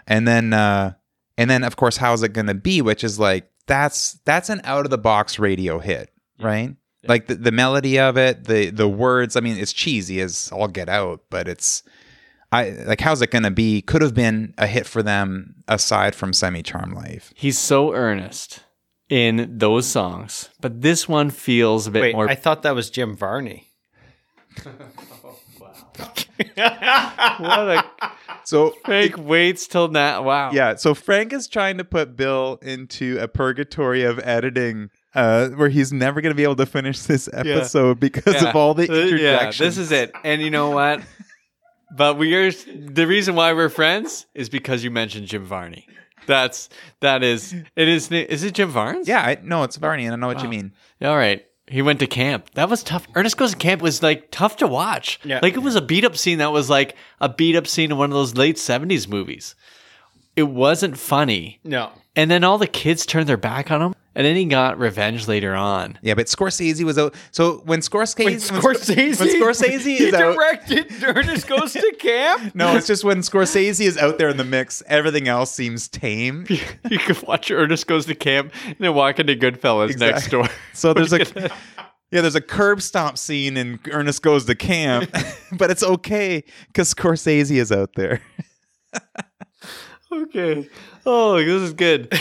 [0.07, 0.95] And then uh
[1.39, 2.83] and then of course, how's it gonna be?
[2.83, 6.77] Which is like that's that's an out of the box radio hit, right?
[7.09, 9.37] Like the, the melody of it, the the words.
[9.37, 11.83] I mean, it's cheesy as all get out, but it's
[12.53, 13.83] I like how's it gonna be?
[13.83, 17.33] Could have been a hit for them aside from Semi Charm Life.
[17.35, 18.61] He's so earnest
[19.13, 22.31] in those songs, but this one feels a bit Wait, more.
[22.31, 23.69] I thought that was Jim Varney.
[26.55, 27.85] what a
[28.45, 30.23] So fake waits till now.
[30.23, 30.53] Wow.
[30.53, 34.89] yeah, so Frank is trying to put Bill into a purgatory of editing.
[35.15, 38.49] Uh, where he's never going to be able to finish this episode because Yeah.
[38.49, 40.11] of all the Uh, Yeah, this is it.
[40.25, 41.03] And you know what?
[41.95, 45.87] but we are the reason why we're friends is because you mentioned Jim Varney.
[46.27, 46.69] That's
[47.01, 49.09] that is it is is it Jim Varnes?
[49.09, 50.73] yeah, I, no, it's Varney, and I know what you mean.
[51.03, 51.45] All right.
[51.69, 52.51] He went to camp.
[52.55, 53.07] That was tough.
[53.15, 55.21] Ernest Goes to Camp was like tough to watch.
[55.25, 55.39] Yeah.
[55.41, 57.97] Like it was a beat up scene that was like a beat up scene in
[57.97, 59.55] one of those late 70s movies.
[60.37, 61.61] It wasn't funny.
[61.65, 61.91] No.
[62.17, 63.95] And then all the kids turned their back on him.
[64.15, 65.99] And then he got revenge later on.
[66.03, 67.15] Yeah, but Scorsese was out.
[67.31, 71.95] So when Scorsese, When when Scorsese, when Scorsese he is out, directed Ernest Goes to
[71.99, 72.55] Camp.
[72.55, 76.47] no, it's just when Scorsese is out there in the mix, everything else seems tame.
[76.91, 80.49] you could watch Ernest Goes to Camp and then walk into Goodfellas next door.
[80.75, 81.21] So there's a
[82.11, 85.11] yeah, there's a curb stomp scene in Ernest Goes to Camp,
[85.53, 88.21] but it's okay because Scorsese is out there.
[90.13, 90.69] okay.
[91.07, 92.13] Oh, this is good.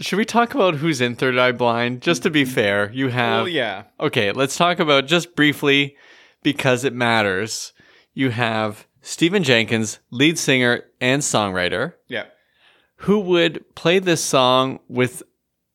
[0.00, 2.02] Should we talk about who's in Third Eye Blind?
[2.02, 2.52] Just to be mm-hmm.
[2.52, 3.84] fair, you have Oh yeah.
[3.98, 5.96] Okay, let's talk about just briefly
[6.42, 7.72] because it matters.
[8.14, 12.26] You have Stephen Jenkins, lead singer and songwriter, Yeah.
[12.96, 15.22] who would play this song with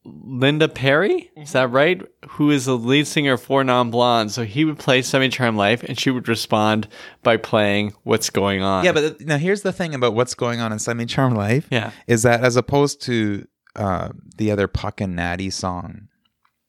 [0.06, 1.32] Linda Perry.
[1.38, 1.76] Is that mm-hmm.
[1.76, 2.02] right?
[2.32, 4.32] Who is the lead singer for Non Blonde.
[4.32, 6.88] So he would play Semi Charm Life and she would respond
[7.24, 8.84] by playing What's Going On.
[8.84, 11.68] Yeah, but now here's the thing about what's going on in Semi Charm Life.
[11.72, 11.92] Yeah.
[12.08, 16.08] is that as opposed to uh, the other Puck and Natty song,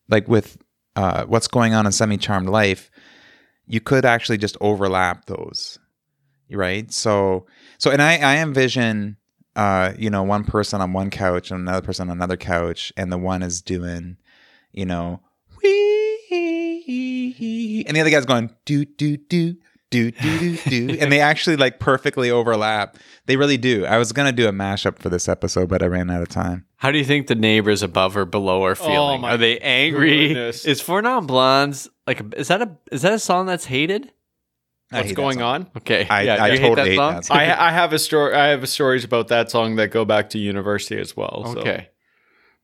[0.08, 0.58] like with
[0.96, 2.90] uh, what's going on in Semi Charmed Life,
[3.66, 5.78] you could actually just overlap those,
[6.50, 6.92] right?
[6.92, 7.46] So,
[7.78, 9.16] so, and I, I envision,
[9.56, 13.10] uh, you know, one person on one couch and another person on another couch, and
[13.12, 14.16] the one is doing,
[14.72, 15.20] you know,
[15.62, 16.24] wee,
[17.86, 19.56] and the other guy's going do do do
[19.94, 20.56] do do do
[20.88, 22.96] do, and they actually like perfectly overlap.
[23.26, 23.86] They really do.
[23.86, 26.66] I was gonna do a mashup for this episode, but I ran out of time.
[26.76, 29.20] How do you think the neighbors above or below are feeling?
[29.22, 30.28] my are they angry?
[30.28, 30.64] goodness.
[30.64, 32.22] Is Four Non Blondes like?
[32.36, 34.10] Is that a is that a song that's hated?
[34.90, 35.68] What's going on?
[35.78, 37.14] Okay, I- yeah, I you totally hate hate that song.
[37.14, 37.36] that song.
[37.38, 38.34] I I have a story.
[38.34, 41.42] I have stories about that song that go back to university as well.
[41.52, 41.88] so- Okay,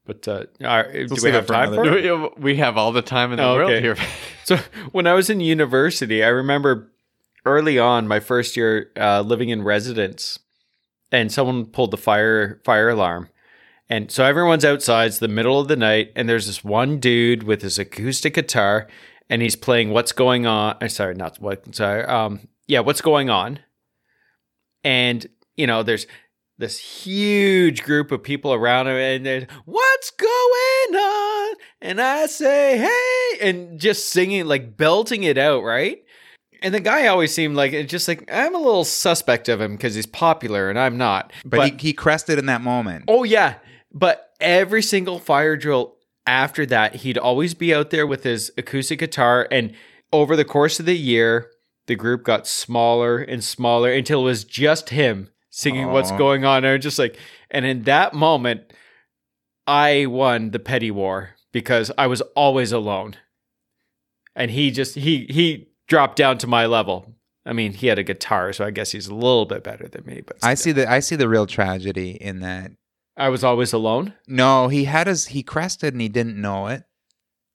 [0.06, 2.38] but uh, all right, do we have time for it?
[2.38, 3.80] we have all the time in the Oh, world okay.
[3.80, 3.96] here.
[4.44, 4.56] So
[4.92, 6.90] when I was in university, I remember
[7.44, 10.38] early on my first year uh, living in residence,
[11.10, 13.28] and someone pulled the fire fire alarm,
[13.88, 15.06] and so everyone's outside.
[15.06, 18.88] It's the middle of the night, and there's this one dude with his acoustic guitar,
[19.28, 21.74] and he's playing "What's Going On." uh, Sorry, not what.
[21.74, 23.58] Sorry, um, yeah, "What's Going On,"
[24.84, 25.26] and
[25.56, 26.06] you know, there's
[26.60, 32.76] this huge group of people around him and there's what's going on and i say
[32.76, 36.04] hey and just singing like belting it out right
[36.62, 39.72] and the guy always seemed like it's just like i'm a little suspect of him
[39.76, 43.04] because he's popular and i'm not But, he, he crested in that moment.
[43.08, 43.54] oh yeah.
[43.92, 45.96] But every single fire drill
[46.26, 49.48] after that he'd always be out there with his acoustic guitar.
[49.50, 49.74] And
[50.12, 51.50] over the course of the year
[51.86, 56.64] the group got smaller and smaller until it was just him singing what's going on
[56.64, 57.18] and just like
[57.50, 58.72] and in that moment
[59.66, 63.16] i won the petty war because i was always alone.
[64.36, 68.02] And he just he he dropped down to my level i mean he had a
[68.02, 70.90] guitar so i guess he's a little bit better than me but I see the
[70.90, 72.70] I see the real tragedy in that.
[73.16, 76.84] i was always alone No, he had his he crested and he didn't know it.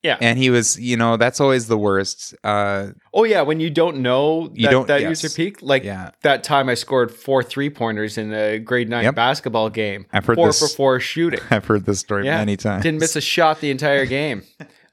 [0.04, 0.17] Yeah.
[0.21, 2.36] and he was you know that's always the worst.
[2.43, 5.24] Uh, Oh yeah, when you don't know that, You don't- that yes.
[5.24, 6.12] user peak, like Yeah.
[6.21, 9.15] that time I scored four three pointers in a grade nine Yep.
[9.15, 10.06] basketball game.
[10.13, 11.39] I've heard four this- for four shooting.
[11.50, 12.84] I've heard this story Yeah, many times.
[12.84, 14.43] Didn't miss a shot the entire game.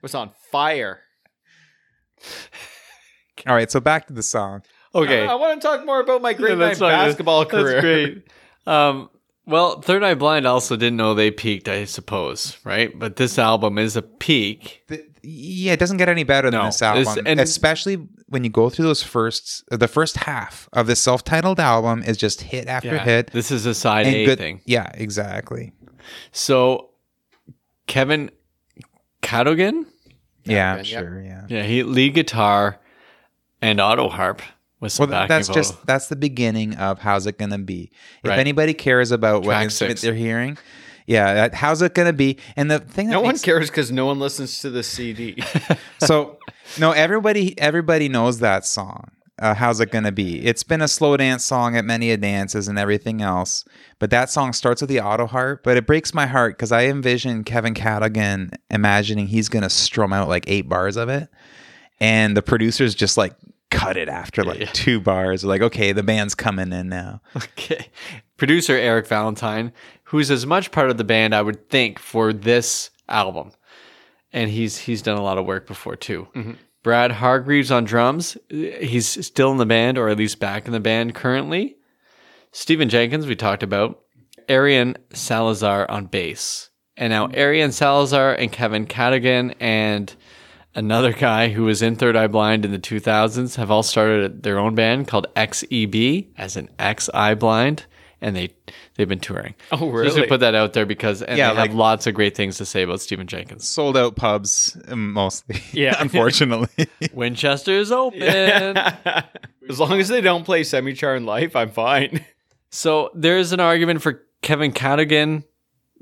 [0.01, 1.01] was on fire.
[3.47, 4.63] All right, so back to the song.
[4.95, 5.27] Okay.
[5.27, 7.73] I, want to talk more about my grade Yeah, nine that's basketball career.
[7.73, 8.29] That's great.
[8.65, 9.11] Um,
[9.45, 12.97] well, Third Eye Blind also didn't know they peaked, I suppose, right?
[12.97, 14.85] But this album is a peak.
[14.87, 18.45] The- yeah, it doesn't get any better than No, this this- album, and- especially when
[18.45, 22.69] you go through those first, the first half of the self-titled album is just hit
[22.69, 23.33] after hit.
[23.33, 24.61] This is a side and A good, thing.
[24.65, 25.73] Yeah, exactly.
[26.31, 26.91] So,
[27.89, 28.31] Kevin
[29.23, 29.87] Cadogan,
[30.45, 30.85] Yeah, Yep.
[30.87, 31.21] sure.
[31.21, 31.43] Yeah.
[31.49, 32.79] yeah, he lead guitar
[33.63, 34.43] and auto harp
[34.81, 35.63] with some Well, backing that's vocal.
[35.63, 37.91] just that's the beginning of how's it gonna be.
[38.23, 38.39] If Right.
[38.39, 40.03] anybody cares about what Track instrument six.
[40.03, 40.59] they're hearing,
[41.07, 42.39] yeah, that, how's it gonna be?
[42.57, 45.43] And the thing that No one cares because no one listens to the CD.
[45.99, 46.39] so
[46.79, 49.05] no everybody everybody knows that song
[49.41, 52.67] uh, how's it gonna be it's been a slow dance song at many a dances
[52.69, 53.65] and everything else
[53.99, 56.87] but that song starts with the auto harp but it breaks my heart because i
[56.87, 61.29] envision kevin cadogan imagining he's gonna strum out like eight bars of it
[62.01, 63.35] and the producers just like
[63.73, 64.71] cut it after like Yeah.
[64.73, 67.87] two bars like okay the band's coming in now Okay.
[68.37, 69.73] Producer Eric Valentine,
[70.05, 73.53] who's as much part of the band, I would think, for this album.
[74.33, 76.27] And he's he's done a lot of work before too.
[76.35, 76.53] Mm-hmm.
[76.83, 78.37] Brad Hargreaves on drums.
[78.49, 81.77] He's still in the band, or at least back in the band currently.
[82.51, 84.01] Stephen Jenkins, we talked about.
[84.49, 86.71] Arion Salazar on bass.
[86.97, 87.37] And now mm.
[87.37, 90.13] Arion Salazar and Kevin Cadogan and
[90.75, 94.59] another guy who was in Third Eye Blind in the 2000s have all started their
[94.59, 97.87] own band called XEB, as an X Eye Blind,
[98.21, 98.55] and they
[98.95, 99.55] they've been touring.
[99.73, 102.07] Oh, So just to put that out there because and Yeah, they like- have lots
[102.07, 103.69] of great things to say about Stephen Jenkins.
[103.69, 105.97] sold out pubs um, mostly Yeah.
[106.01, 108.21] unfortunately Winchester's open.
[108.23, 112.25] as long as they don't play Semi Charmed Life, I'm fine.
[112.71, 115.45] So there's an argument for Kevin Cadogan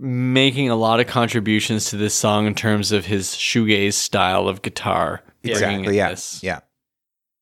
[0.01, 4.63] making a lot of contributions to this song in terms of his shoegaze style of
[4.63, 5.23] guitar.
[5.43, 5.97] bringing Exactly.
[5.97, 6.11] Yeah.
[6.11, 6.43] this.
[6.43, 6.61] Yeah.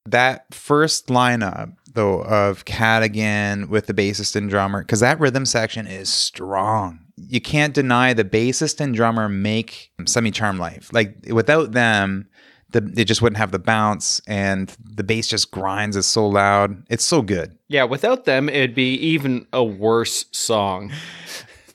[0.06, 5.86] That first lineup, though, of Cadogan with the bassist and drummer, because that rhythm section
[5.86, 7.00] is strong.
[7.16, 10.90] You can't deny the bassist and drummer make Semi Charm Life.
[10.92, 12.28] Like without them,
[12.70, 15.96] the, they just wouldn't have the bounce, and the bass just grinds.
[15.96, 16.82] It's so loud.
[16.90, 17.56] It's so good.
[17.68, 20.92] Yeah, without them, it'd be even a worse song.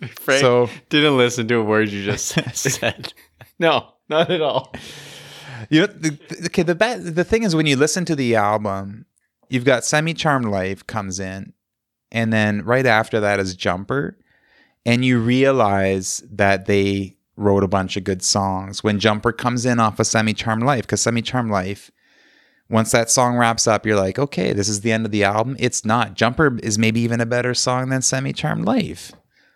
[0.20, 3.14] Frank So- didn't listen to a word you just said.
[3.60, 4.74] No, not at all.
[5.70, 8.36] You know, the, the, okay, the ba- the thing is when you listen to the
[8.36, 9.06] album,
[9.50, 11.54] you've got Semi Charmed Life comes in,
[12.12, 14.18] and then right after that is Jumper,
[14.86, 19.80] and you realize that they wrote a bunch of good songs when Jumper comes in
[19.80, 21.90] off of Semi Charmed Life because Semi Charmed Life.
[22.70, 25.56] Once that song wraps up, you're like, okay, this is the end of the album.
[25.60, 26.16] It's not.
[26.16, 29.12] Jumper is maybe even a better song than Semi Charmed Life.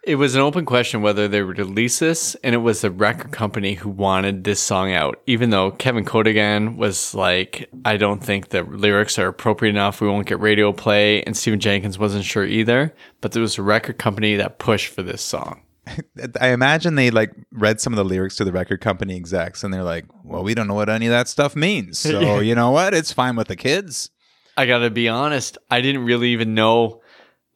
[0.08, 3.34] It was an open question whether they would release this, and it was the record
[3.34, 5.22] company who wanted this song out.
[5.28, 10.08] Even though Kevin Cadogan was like, I don't think the lyrics are appropriate enough, we
[10.08, 12.96] won't get radio play, and Stephen Jenkins wasn't sure either.
[13.20, 15.64] But there was a record company that pushed for this song.
[16.40, 19.74] I imagine they like read some of the lyrics to the record company execs and
[19.74, 22.00] they're like, well, we don't know what any of that stuff means.
[22.00, 22.94] So, you know what?
[22.94, 24.10] It's fine with the kids.
[24.56, 27.02] I gotta be honest, I didn't really even know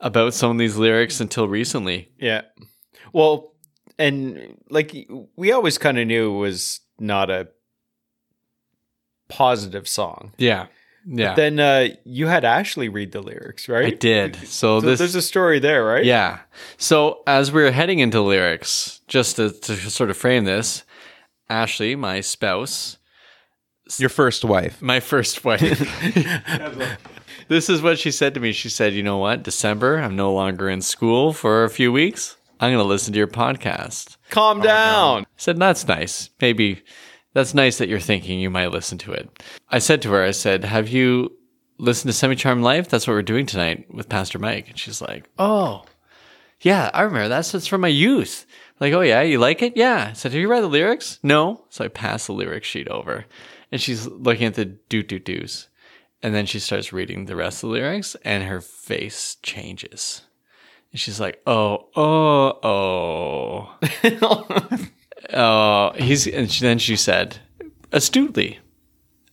[0.01, 2.11] about some of these lyrics until recently.
[2.19, 2.41] Yeah.
[3.13, 3.53] Well,
[3.97, 7.47] and like we always kind of knew it was not a
[9.29, 10.33] positive song.
[10.37, 10.67] Yeah.
[11.05, 11.33] Yeah.
[11.33, 13.85] Then uh, you had Ashley read the lyrics, right?
[13.87, 14.35] I did.
[14.35, 16.05] So, So this there's a story there, right?
[16.05, 16.39] Yeah.
[16.77, 20.83] So as we are heading into lyrics, just to, to sort of frame this,
[21.49, 22.97] Ashley, my spouse,
[23.97, 24.79] Your first wife.
[24.81, 25.61] my first wife,
[27.51, 28.53] this is what she said to me.
[28.53, 29.43] She said, "You know what?
[29.43, 32.37] December, I'm no longer in school for a few weeks.
[32.61, 35.21] I'm going to listen to your podcast." Calm oh, down.
[35.23, 36.29] I said, "That's nice.
[36.39, 36.81] Maybe
[37.33, 40.31] that's nice that you're thinking you might listen to it." I said to her, "I
[40.31, 41.37] said, have you
[41.77, 42.87] listened to Semi Charm Life?
[42.87, 45.83] That's what we're doing tonight with Pastor Mike." And she's like, "Oh."
[46.61, 48.45] Yeah, I remember that's that's from my youth.
[48.79, 49.75] Like, oh yeah, you like it?
[49.75, 50.09] Yeah.
[50.11, 51.19] I said, have you read the lyrics?
[51.23, 51.65] No.
[51.69, 53.25] So I pass the lyric sheet over,
[53.71, 55.69] and she's looking at the doo doo doos,
[56.23, 60.21] and then she starts reading the rest of the lyrics, and her face changes,
[60.91, 63.77] and she's like, oh, oh, oh,
[65.33, 65.91] oh.
[65.97, 67.37] He's and she, then she said,
[67.91, 68.59] astutely,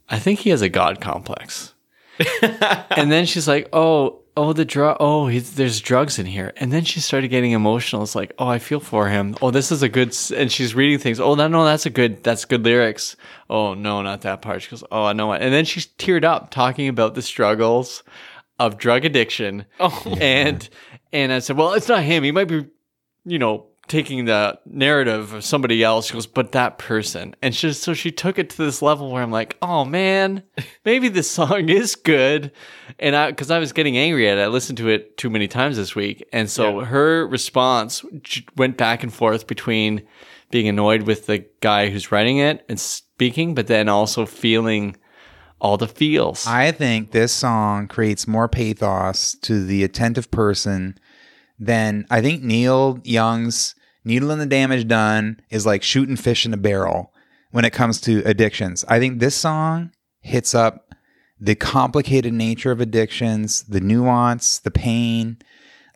[0.09, 1.75] I think he has a god complex.
[2.91, 4.97] and then she's like, "Oh, oh, the drug.
[5.01, 8.03] Oh, he's, there's drugs in here." And then she started getting emotional.
[8.03, 9.35] It's like, "Oh, I feel for him.
[9.43, 11.21] Oh, this is a good." s-" And she's reading things.
[11.21, 12.23] Oh, no, no, that's a good.
[12.23, 13.17] That's good lyrics.
[13.51, 14.63] Oh, no, not that part.
[14.63, 18.03] She goes, "Oh, I know." And then she teared up talking about the struggles
[18.59, 19.67] of drug addiction.
[19.81, 20.17] Oh.
[20.21, 20.69] and
[21.13, 22.23] and I said, "Well, it's not him.
[22.25, 22.67] He might be,
[23.25, 26.07] you know." Taking the narrative of somebody else.
[26.07, 27.35] She goes, but that person.
[27.43, 30.43] And she, so she took it to this level where I'm like, oh man,
[30.85, 32.53] maybe this song is good.
[32.99, 34.43] And I, cause I was getting angry at it.
[34.43, 36.27] I listened to it too many times this week.
[36.33, 36.87] And so Yeah.
[36.87, 38.05] her response
[38.57, 40.03] went back and forth between
[40.51, 44.97] being annoyed with the guy who's writing it and speaking, but then also feeling
[45.61, 46.47] all the feels.
[46.47, 50.97] I think this song creates more pathos to the attentive person
[51.59, 53.75] than I think Neil Young's
[54.09, 57.13] Needle and the Damage Done is like shooting fish in a barrel
[57.51, 58.85] when it comes to addictions.
[58.89, 59.93] I think this song
[60.23, 60.95] hits up
[61.39, 65.37] the complicated nature of addictions, the nuance, the pain.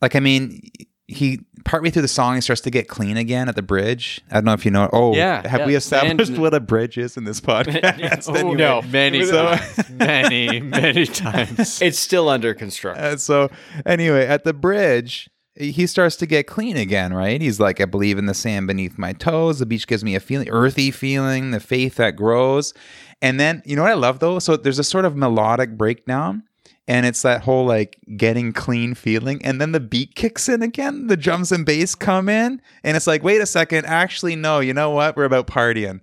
[0.03, 0.61] Like, I mean,
[1.09, 4.21] he partway through the song, he starts to get clean again at the bridge.
[4.31, 4.91] I don't know if you know.
[4.93, 5.67] Oh, Yeah, Have yeah.
[5.67, 8.29] we established And- what a bridge is in this podcast?
[8.29, 8.57] Oh, Anyway.
[8.57, 8.83] no.
[8.83, 11.81] many So- times, many, many times.
[11.81, 13.03] It's still under construction.
[13.05, 13.51] Uh, so
[13.87, 17.41] anyway, at the bridge, he starts to get clean again, right?
[17.41, 19.59] He's like, I believe in the sand beneath my toes.
[19.59, 22.73] The beach gives me a feeling, earthy feeling, the faith that grows.
[23.21, 24.39] And then, you know what I love though?
[24.39, 26.45] So there's a sort of melodic breakdown.
[26.89, 29.45] And it's that whole like getting clean feeling.
[29.45, 31.07] And then the beat kicks in again.
[31.07, 32.61] The drums and bass come in.
[32.83, 33.87] And it's like, wait a second.
[33.87, 35.17] Actually, no, you know what?
[35.17, 36.01] We're about partying.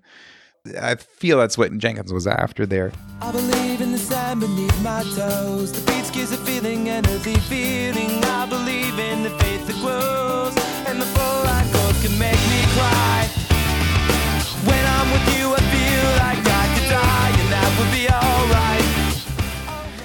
[0.80, 2.92] I feel that's what Jenkins was after there.
[3.22, 5.72] I believe in the sand beneath my toes.
[5.72, 8.24] The beach gives a feeling, an earthy feeling.
[8.26, 10.56] I believe in the faith that grows.
[10.88, 13.28] And the full light chords can make me cry.
[14.66, 18.88] When I'm with you, I feel like I could die, and that would be alright.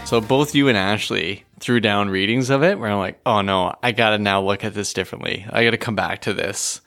[0.07, 3.74] So both you and Ashley threw down readings of it where I'm like, oh no,
[3.82, 5.44] I gotta now look at this differently.
[5.50, 6.80] I gotta come back to this.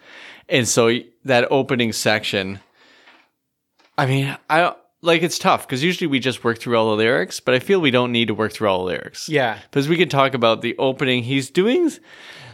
[0.47, 2.59] And so that opening section,
[3.97, 7.39] I mean, I like it's tough because usually we just work through all the lyrics,
[7.39, 9.29] but I feel we don't need to work through all the lyrics.
[9.29, 9.59] Yeah.
[9.69, 11.91] Because we could talk about the opening he's doing.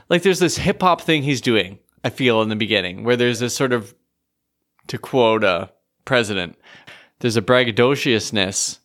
[0.09, 3.39] Like there's this hip hop thing he's doing, I feel in the beginning, where there's
[3.39, 3.95] this sort of,
[4.87, 5.71] to quote a
[6.05, 6.57] president,
[7.19, 8.79] there's a braggadociousness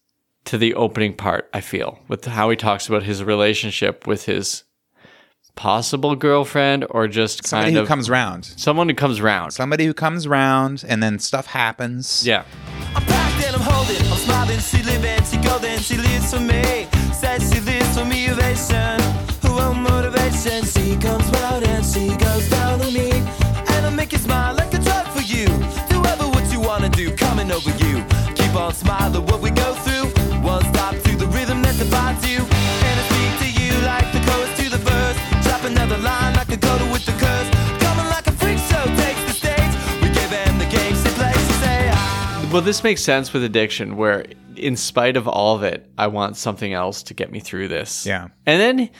[0.44, 4.62] to the opening part, I feel, with how he talks about his relationship with his
[5.58, 8.44] possible girlfriend or just Somebody kind who of comes round.
[8.56, 9.52] someone who comes round.
[9.52, 12.24] Somebody who comes round and then stuff happens.
[12.24, 12.44] yeah.
[12.94, 16.86] I'm packed and I'm holding, I'm smiling, she living, she golden, she lives for me.
[17.12, 19.00] Says she lives for me, ovation,
[19.42, 20.62] her own motivation.
[20.64, 23.10] She comes round and she goes down on me.
[23.72, 25.46] And I make you smile like a drug for you.
[25.90, 28.04] Do ever what you wanna do, coming over you.
[28.36, 30.06] Keep on smiling what we go through.
[30.40, 32.38] One stop to the rhythm that defines you.
[42.50, 44.24] Well, this makes sense with addiction, where
[44.56, 48.06] in spite of all of it, I want something else to get me through this.
[48.06, 48.28] Yeah.
[48.46, 48.90] And then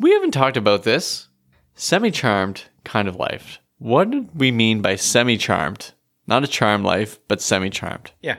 [0.00, 1.28] we haven't talked about this
[1.76, 3.60] semi charmed kind of life.
[3.78, 5.92] What do we mean by semi charmed?
[6.26, 8.10] Not a charmed life, but semi charmed.
[8.20, 8.38] Yeah.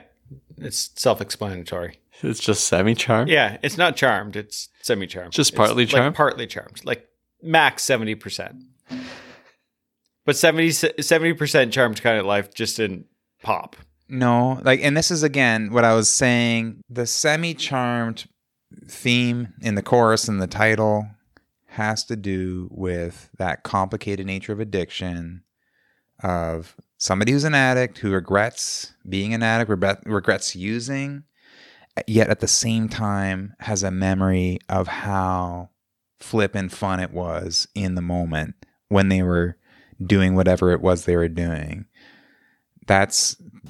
[0.57, 1.99] It's self explanatory.
[2.22, 3.30] It's just semi charmed.
[3.30, 3.57] Yeah.
[3.64, 4.36] It's not charmed.
[4.36, 5.32] It's semi charmed.
[5.32, 6.16] Just partly like charmed?
[6.18, 6.82] partly charmed.
[6.84, 7.07] Like
[7.41, 8.62] max 70%.
[10.26, 13.05] But 70, percent charmed kind of life just in
[13.41, 13.78] pop.
[14.10, 16.84] No, like, and this is again what I was saying.
[16.89, 18.28] The semi charmed
[18.88, 21.07] theme in the chorus and the title
[21.68, 25.43] has to do with that complicated nature of addiction,
[26.24, 31.24] of somebody who's an addict who regrets being an addict, regret, regrets using,
[32.07, 35.70] yet at the same time has a memory of how
[36.18, 38.55] flippin' fun it was in the moment
[38.88, 39.55] when they were
[40.03, 41.86] doing whatever it was they were doing.
[42.88, 43.38] That's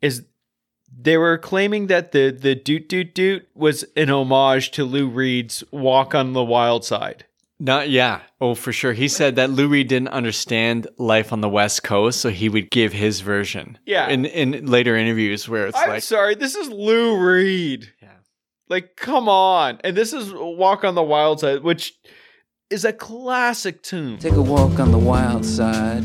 [0.00, 0.24] Is
[0.96, 5.64] they were claiming that the the doot doot doot was an homage to Lou Reed's
[5.70, 7.24] Walk on the Wild Side.
[7.60, 8.20] Not yeah.
[8.40, 8.92] Oh, for sure.
[8.92, 12.70] He said that Lou Reed didn't understand life on the West Coast, so he would
[12.70, 13.78] give his version.
[13.84, 14.08] Yeah.
[14.08, 17.92] In in later interviews where it's I'm like sorry, this is Lou Reed.
[18.00, 18.08] Yeah.
[18.68, 19.80] Like, come on.
[19.82, 21.94] And this is Walk on the Wild Side, which
[22.70, 24.18] is a classic tune.
[24.18, 26.04] Take a walk on the wild side,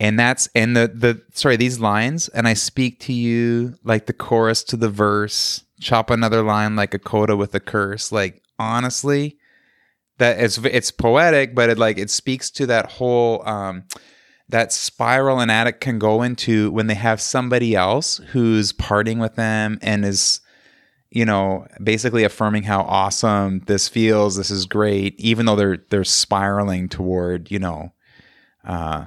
[0.00, 4.12] And that's and the the sorry, these lines, and I speak to you like the
[4.12, 8.12] chorus to the verse, chop another line like a coda with a curse.
[8.12, 9.38] Like honestly,
[10.18, 13.84] that it's it's poetic, but it like it speaks to that whole um
[14.48, 19.34] that spiral an addict can go into when they have somebody else who's partying with
[19.34, 20.40] them and is
[21.10, 26.04] you know basically affirming how awesome this feels this is great even though they're they're
[26.04, 27.92] spiraling toward you know
[28.64, 29.04] uh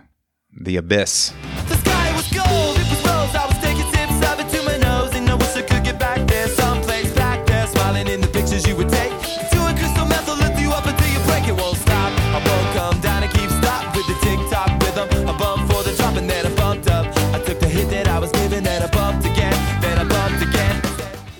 [0.59, 1.33] the abyss
[1.67, 3.33] The sky was gold, it was rose.
[3.35, 5.97] I was taking sips of it to my nose, and I wish I could get
[5.99, 9.11] back there, someplace back there, smiling in the pictures you would take.
[9.51, 11.47] Doing crystal meth will lift you up until you break.
[11.47, 12.11] It won't stop.
[12.35, 15.07] I won't come down and keep stop with the tick tock rhythm.
[15.29, 17.05] I bumped for the drop and then I bumped up.
[17.33, 20.41] I took the hit that I was given, then I bumped again, then I bumped
[20.43, 20.81] again.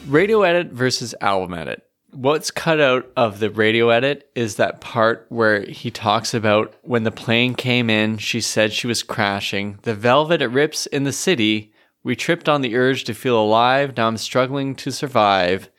[0.08, 1.84] radio edit versus album edit.
[2.14, 7.04] What's cut out of the radio edit is that part where he talks about when
[7.04, 9.80] the plane came in, she said she was crashing.
[9.84, 11.72] The velvet it rips in the city.
[12.04, 13.96] We tripped on the urge to feel alive.
[13.96, 15.70] Now I'm struggling to survive.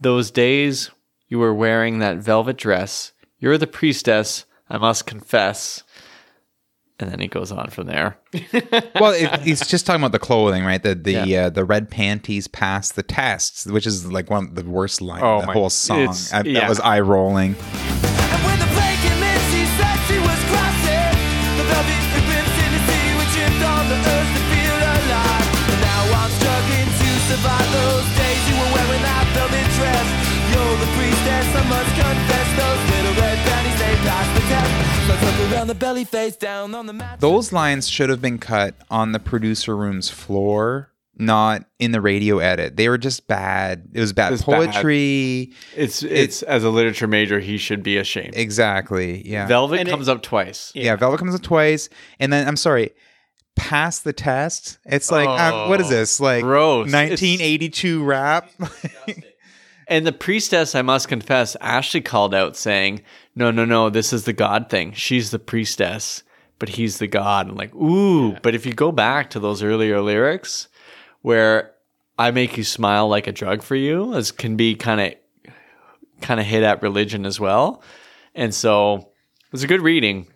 [0.00, 0.92] Those days
[1.26, 3.10] you were wearing that velvet dress.
[3.40, 5.82] You're the priestess, I must confess.
[7.00, 8.18] And then he goes on from there.
[9.00, 11.46] well it, he's just talking about the clothing right the the Yeah.
[11.46, 15.22] uh, the red panties pass the tests which is like one of the worst line
[15.24, 16.60] Oh the my- whole song I, yeah.
[16.60, 17.54] that was eye rolling
[37.18, 40.86] those lines should have been cut on the producer room's floor
[41.16, 42.76] not in the radio edit.
[42.78, 43.90] They were just bad.
[43.92, 44.72] It was bad It's bad.
[44.72, 45.52] poetry.
[45.76, 48.32] It's it's as a literature major, he should be ashamed.
[48.34, 49.46] exactly yeah.
[49.46, 50.72] Velvet And it- comes up twice.
[50.74, 52.92] yeah, velvet comes up twice and then i'm sorry
[53.56, 54.78] pass the test?
[54.86, 56.90] It's like um, what is this like gross.
[56.90, 58.48] 1982 rap
[59.90, 63.02] And the priestess, I must confess, Ashley called out saying,
[63.34, 64.92] No, no, no, this is the God thing.
[64.92, 66.22] She's the priestess,
[66.60, 67.48] but he's the God.
[67.48, 68.34] And like, ooh.
[68.40, 70.68] But if you go back to those earlier lyrics
[71.22, 71.72] where
[72.16, 75.52] I make you smile like a drug for you, as can be kind of
[76.20, 77.82] kind of hit at religion as well.
[78.34, 80.28] And so it was a good reading.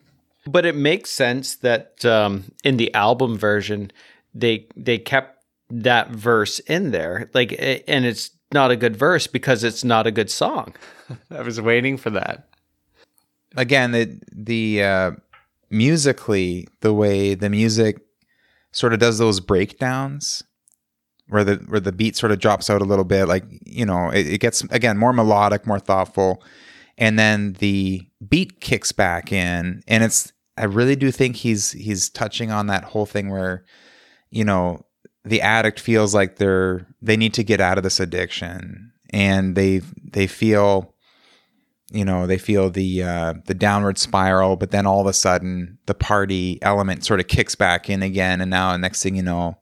[0.46, 3.92] But it makes sense that um, in the album version,
[4.34, 9.62] they they kept that verse in there, like, and it's not a good verse because
[9.64, 10.74] it's not a good song.
[11.30, 12.48] I was waiting for that.
[13.56, 15.10] again the the uh
[15.70, 17.98] musically the way the music
[18.72, 20.42] sort of does those breakdowns
[21.28, 24.10] where the where the beat sort of drops out a little bit like you know
[24.10, 26.42] it, it gets again more melodic more thoughtful
[26.98, 32.08] and then the beat kicks back in and it's i really do think he's he's
[32.10, 33.64] touching on that whole thing where
[34.30, 34.84] you know
[35.24, 39.80] the addict feels like they're they need to get out of this addiction and they
[40.02, 40.94] they feel
[41.92, 45.78] you know they feel the uh, the downward spiral but then all of a sudden
[45.86, 49.58] the party element sort of kicks back in again and now next thing you know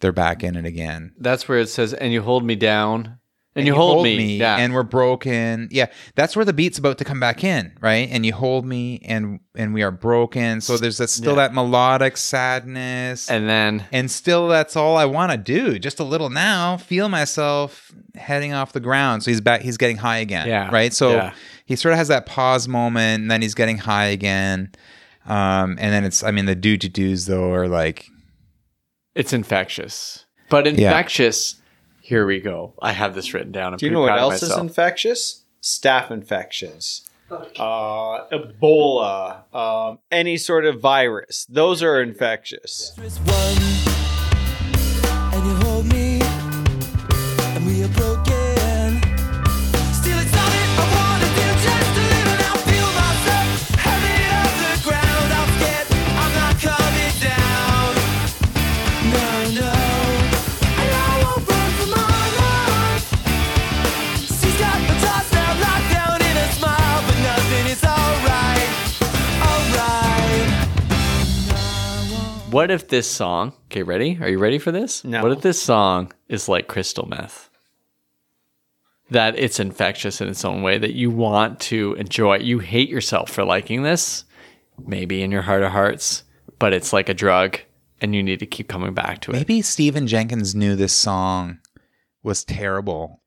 [0.00, 3.18] they're back in it again That's where it says, and you hold me down.
[3.56, 4.36] And, you, hold, me.
[4.36, 4.58] Yeah.
[4.58, 8.26] and we're broken yeah that's where the beat's about to come back in right and
[8.26, 11.48] you hold me and and we are broken so there's that, still Yeah.
[11.48, 16.04] that melodic sadness and then and still that's all i want to do just a
[16.04, 20.46] little now feel myself heading off the ground so he's back he's getting high again
[20.48, 20.70] Yeah.
[20.70, 21.32] right so Yeah.
[21.64, 24.70] he sort of has that pause moment and then he's getting high again
[25.24, 28.06] um and then it's i mean the do to do's though are like
[29.14, 30.26] It's infectious.
[30.50, 31.56] But infectious,
[32.06, 32.72] here we go.
[32.80, 33.72] I have this written down.
[33.72, 35.42] I'm Do you know what else is infectious?
[35.60, 37.02] Staph infections.
[37.28, 41.46] Uh, Ebola, um, any sort of virus.
[41.46, 42.92] Those are infectious.
[42.96, 43.18] There's
[72.56, 74.16] What if this song, okay, ready?
[74.18, 75.04] Are you ready for this?
[75.04, 75.22] No.
[75.22, 77.50] What if this song is like crystal meth?
[79.10, 82.38] That it's infectious in its own way, that you want to enjoy.
[82.38, 84.24] You hate yourself for liking this,
[84.82, 86.24] maybe in your heart of hearts,
[86.58, 87.58] but it's like a drug
[88.00, 89.34] and you need to keep coming back to it.
[89.34, 91.58] Maybe Stephen Jenkins knew this song
[92.22, 93.20] was terrible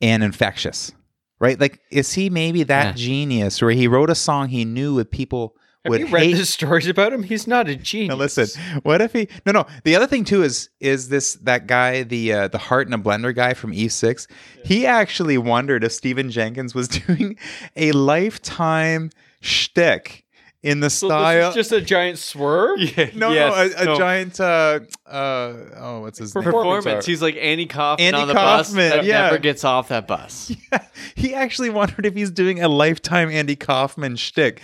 [0.00, 0.90] and infectious,
[1.38, 1.60] right?
[1.60, 2.92] Like, is he maybe that Yeah.
[2.92, 5.54] genius where he wrote a song he knew would people
[5.86, 6.34] Have would you read hate?
[6.34, 7.22] the stories about him?
[7.22, 8.10] He's not a genius.
[8.10, 9.28] Now listen, what if he?
[9.46, 9.66] No, no.
[9.84, 12.98] The other thing too is is this that guy, the uh, the heart in a
[12.98, 14.26] blender guy from E6.
[14.64, 17.38] He actually wondered if Stephen Jenkins was doing
[17.76, 19.10] a lifetime
[19.40, 20.25] shtick
[20.66, 21.52] in the So style.
[21.52, 22.78] this is just a giant swerve.
[23.14, 23.96] no, Yes, no, a, a no.
[23.96, 24.40] giant.
[24.40, 26.44] Uh, uh, oh, what's his name?
[26.44, 27.06] Performance performance.
[27.06, 29.22] He's like Andy Kaufman Andy on the bus Kaufman, that yeah.
[29.22, 30.50] never gets off that bus.
[31.14, 34.60] he actually wondered if he's doing a lifetime Andy Kaufman shtick.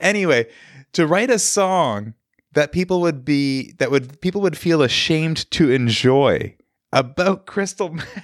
[0.00, 0.48] Anyway,
[0.92, 2.14] to write a song
[2.52, 6.54] that people would be that would people would feel ashamed to enjoy
[6.92, 8.22] about crystal meth.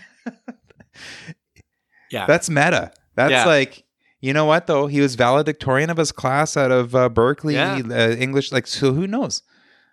[2.10, 2.26] Yeah.
[2.26, 2.92] That's meta.
[3.14, 3.44] That's Yeah.
[3.46, 3.84] like
[4.20, 4.86] you know what though?
[4.86, 7.80] He was valedictorian of his class out of uh, Berkeley Yeah.
[7.90, 8.52] uh, English.
[8.52, 9.42] Like so, who knows?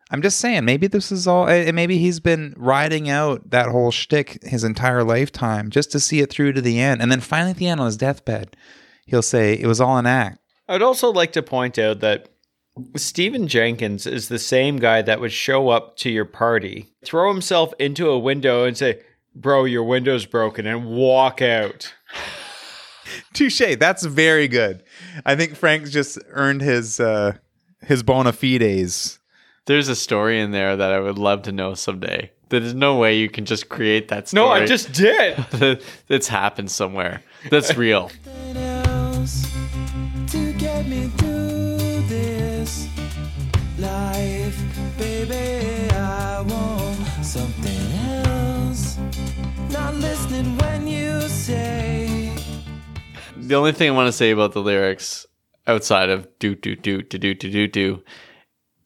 [0.10, 0.64] I'm just saying.
[0.64, 5.04] Maybe this is all, and maybe he's been riding out that whole shtick his entire
[5.04, 7.82] lifetime just to see it through to the end, and then finally at the end
[7.82, 8.56] on his deathbed,
[9.06, 10.40] he'll say it was all an act.
[10.70, 12.30] I'd also like to point out that
[12.96, 17.74] Stephen Jenkins is the same guy that would show up to your party, throw himself
[17.80, 19.02] into a window and say,
[19.36, 21.94] Bro, your window's broken, and walk out.
[23.34, 23.76] Touche.
[23.80, 24.84] That's very good.
[25.26, 27.38] I think Frank's just earned his uh,
[27.82, 29.20] his bona fides.
[29.66, 32.32] There's a story in there that I would love to know someday.
[32.50, 34.46] There's no way you can just create that story.
[34.46, 34.52] No.
[34.52, 35.46] I just did.
[36.08, 37.22] it's happened somewhere.
[37.50, 38.10] That's real.
[38.56, 39.46] else
[40.28, 42.88] to get me through this
[43.78, 44.58] life,
[44.98, 45.92] baby.
[45.94, 48.98] I want something else.
[49.70, 52.07] Not listening when you say.
[53.48, 55.26] The only thing I want to say about the lyrics
[55.68, 58.04] outside of do do do do do do do do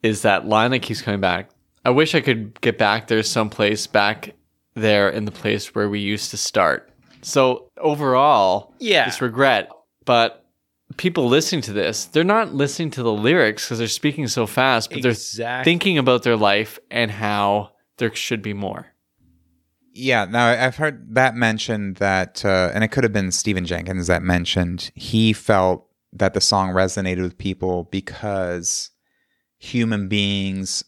[0.02, 1.50] is that line that keeps coming back.
[1.84, 4.34] I wish I could get back there someplace back
[4.74, 6.90] there in the place where we used to start.
[7.22, 9.08] So overall, Yeah.
[9.08, 9.68] it's regret.
[10.04, 10.44] But
[10.96, 14.90] people listening to this, they're not listening to the lyrics because they're speaking so fast,
[14.90, 15.14] but they're
[15.64, 18.91] thinking about their life and how there should be more.
[19.94, 24.06] Yeah, now I've heard that mentioned that, uh, and it could have been Stephen Jenkins
[24.06, 28.90] that mentioned he felt that the song resonated with people because
[29.58, 30.82] human beings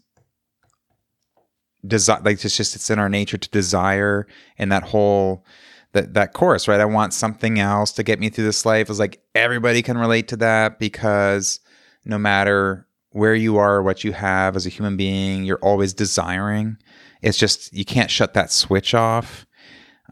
[1.86, 4.26] desire, like it's just it's in our nature to desire,
[4.56, 5.44] and that whole
[5.92, 6.80] that that chorus, right?
[6.80, 8.88] I want something else to get me through this life.
[8.88, 11.60] Is like everybody can relate to that because
[12.06, 16.78] no matter where you are, what you have as a human being, you're always desiring.
[17.24, 19.46] It's just you can't shut that switch off.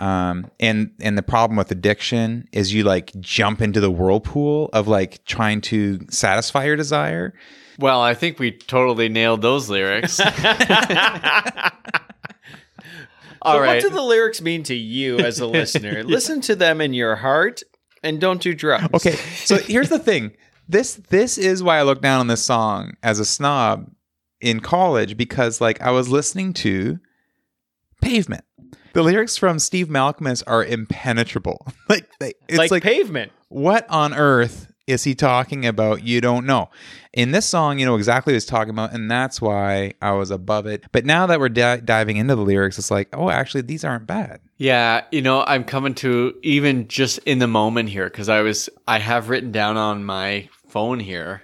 [0.01, 4.89] Um, and and the problem with addiction is you like jump into the whirlpool of
[4.89, 7.35] like trying to satisfy your desire.
[7.79, 10.19] Well, I think we totally nailed those lyrics.
[10.21, 10.29] All
[13.45, 13.67] So right.
[13.67, 16.03] What do the lyrics mean to you as a listener?
[16.05, 17.63] Listen to them in your heart
[18.03, 18.89] and don't do drugs.
[18.95, 20.33] Okay, so here's the thing.
[20.69, 23.91] This this is why I look down on this song as a snob
[24.43, 26.99] in college because like I was listening to
[28.03, 28.45] Pavement.
[28.93, 31.67] The lyrics from Steve Malkmus are impenetrable.
[31.89, 33.33] like they, it's like, like, pavement.
[33.49, 36.03] what on earth is he talking about?
[36.03, 36.69] You don't know.
[37.15, 40.31] In this song, you know exactly what he's talking about, and that's why I was
[40.31, 40.85] above it.
[40.93, 44.07] But now that we're di- diving into the lyrics, it's like, oh, actually, these aren't
[44.07, 44.41] bad.
[44.59, 48.69] Yeah, you know, I'm coming to even just in the moment here because I was
[48.87, 51.43] I have written down on my phone here,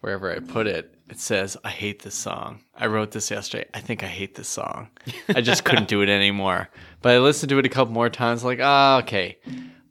[0.00, 2.62] wherever I put it, it says, I hate this song.
[2.74, 3.68] I wrote this yesterday.
[3.74, 4.90] I think I hate this song.
[5.28, 6.68] I just couldn't do it anymore.
[7.02, 9.38] But I listened to it a couple more times, like, ah, okay.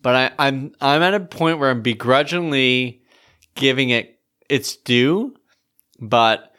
[0.02, 3.02] But I, I'm I'm at a point where I'm begrudgingly
[3.56, 5.36] giving it its due,
[6.00, 6.54] but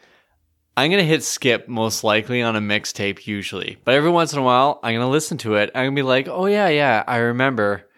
[0.76, 3.78] I'm gonna hit skip most likely on a mixtape usually.
[3.84, 5.70] But every once in a while, I'm gonna listen to it.
[5.74, 7.88] I'm gonna be like, oh yeah, yeah, I remember.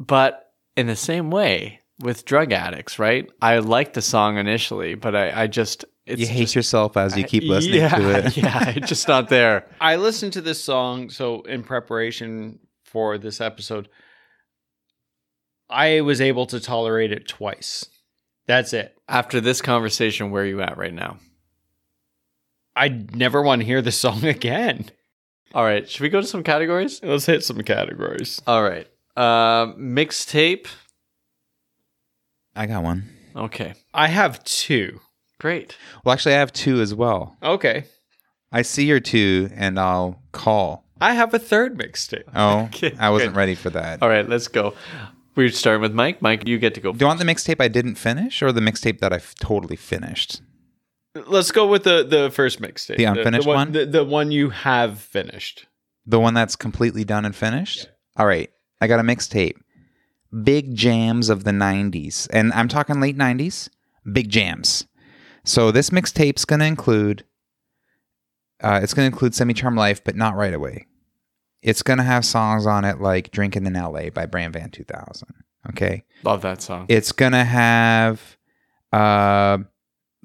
[0.00, 3.28] But in the same way with drug addicts, right?
[3.42, 7.16] I liked the song initially, but I, I just it's you hate just, yourself as
[7.16, 8.36] you keep listening yeah, to it.
[8.36, 9.66] yeah, it's just not there.
[9.80, 13.88] I listened to this song so in preparation for this episode.
[15.68, 17.84] I was able to tolerate it twice.
[18.46, 18.96] That's it.
[19.06, 21.18] After this conversation, where are you at right now?
[22.74, 24.90] I never want to hear the song again.
[25.54, 27.00] All right, should we go to some categories?
[27.02, 28.40] Let's hit some categories.
[28.46, 28.86] All right,
[29.16, 30.68] uh, mixtape.
[32.54, 33.04] I got one.
[33.36, 35.00] Okay, I have two.
[35.40, 35.76] great.
[36.04, 37.36] Well, actually, I have two as well.
[37.42, 37.84] Okay.
[38.50, 40.84] I see your two, and I'll call.
[41.00, 42.24] I have a third mixtape.
[42.34, 43.38] Oh, Okay, I wasn't good.
[43.38, 44.02] ready for that.
[44.02, 44.74] All right, let's go.
[45.36, 46.20] We're starting with Mike.
[46.22, 46.92] Mike, you get to go.
[46.92, 49.76] Do you want the mixtape I didn't finish, or the mixtape that I f- totally
[49.76, 50.40] finished?
[51.14, 52.96] Let's go with the the first mixtape.
[52.96, 53.72] The unfinished one, one?
[53.72, 55.66] The, the one you have finished.
[56.06, 57.88] The one that's completely done and finished?
[58.16, 58.50] All right.
[58.80, 59.56] I got a mixtape.
[60.42, 62.28] Big jams of the 90s.
[62.32, 63.68] And I'm talking late 90s.
[64.12, 64.86] Big jams.
[65.44, 67.24] So this mixtape's going to include
[68.60, 70.86] uh, it's going to include Semi Charm Life, but not right away.
[71.62, 75.28] It's going to have songs on it like Drinking in LA by Bran Van 2000.
[75.70, 76.04] Okay.
[76.24, 76.86] Love that song.
[76.88, 78.36] It's going to have
[78.92, 79.58] uh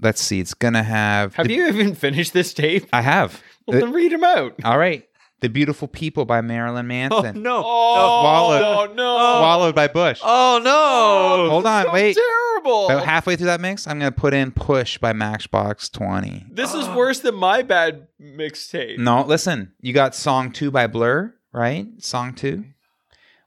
[0.01, 0.39] let's see.
[0.39, 2.87] It's going to have Have the- you even finished this tape?
[2.93, 3.41] I have.
[3.67, 4.55] Well, then read them out.
[4.65, 5.07] All right.
[5.43, 7.43] The Beautiful People by Marilyn Manson.
[7.43, 7.61] no.
[7.65, 8.95] Oh, Swallowed.
[8.95, 9.17] no.
[9.39, 10.21] Swallowed by Bush.
[10.23, 11.49] Oh no.
[11.49, 12.15] Hold on, So wait.
[12.15, 12.85] terrible.
[12.89, 16.45] About halfway through that mix, I'm gonna put in "Push" by Matchbox Twenty.
[16.49, 18.97] This is worse than my bad mixtape.
[18.99, 21.87] No, listen, you got "Song 2 by Blur, right?
[22.01, 22.63] Song two.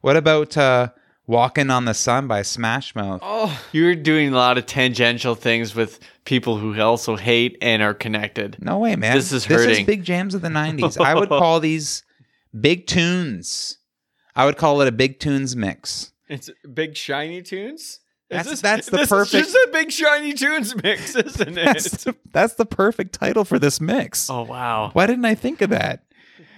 [0.03, 0.89] What about uh,
[1.27, 3.21] "Walking on the Sun" by Smash Mouth?
[3.23, 7.95] Oh, You're doing a lot of tangential things with people who also hate and are
[7.95, 8.57] connected.
[8.61, 9.15] No way, man.
[9.17, 9.69] This is hurting.
[9.69, 11.01] This is big jams of the '90s.
[11.01, 12.03] I would call these
[12.59, 13.79] big tunes.
[14.35, 16.13] I would call it a big tunes mix.
[16.29, 18.01] it's big shiny tunes.
[18.29, 21.65] Is That's- that's the this perfect- Is just a big shiny tunes mix, isn't it?
[21.65, 24.29] That's the, that's the perfect title for this mix.
[24.29, 24.91] Oh wow.
[24.93, 26.03] Why didn't I think of that?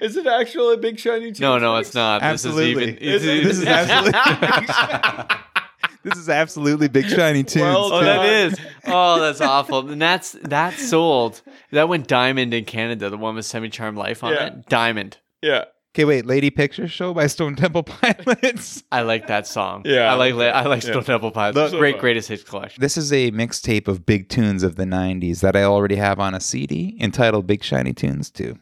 [0.00, 1.40] Is it actually a big shiny tunes?
[1.40, 2.22] No, no, it's not.
[2.22, 2.92] Absolutely.
[2.92, 3.44] This is even.
[3.48, 5.36] This is absolutely.
[6.04, 7.62] this is absolutely big shiny tunes.
[7.64, 8.58] Well Oh, that is.
[8.86, 9.88] Oh, that's awful.
[9.90, 11.42] And that's that sold.
[11.72, 13.10] That went diamond in Canada.
[13.10, 14.46] The one with Semi Charm Life on Yeah.
[14.46, 14.66] it.
[14.68, 15.18] Diamond.
[15.42, 15.64] Yeah.
[15.94, 16.26] Okay, wait.
[16.26, 18.84] Lady Picture Show by Stone Temple Pilots.
[18.92, 19.82] I like that song.
[19.84, 20.12] Yeah.
[20.12, 20.90] I like I like Yeah.
[20.90, 21.56] Stone Temple Pilots.
[21.72, 22.80] Look- Great greatest hits collection.
[22.80, 26.34] This is a mixtape of big tunes of the 90s that I already have on
[26.34, 28.56] a CD entitled Big Shiny Tunes 2.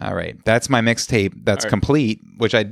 [0.00, 0.36] All right.
[0.44, 1.70] That's my mixtape that's All right.
[1.70, 2.66] complete, which I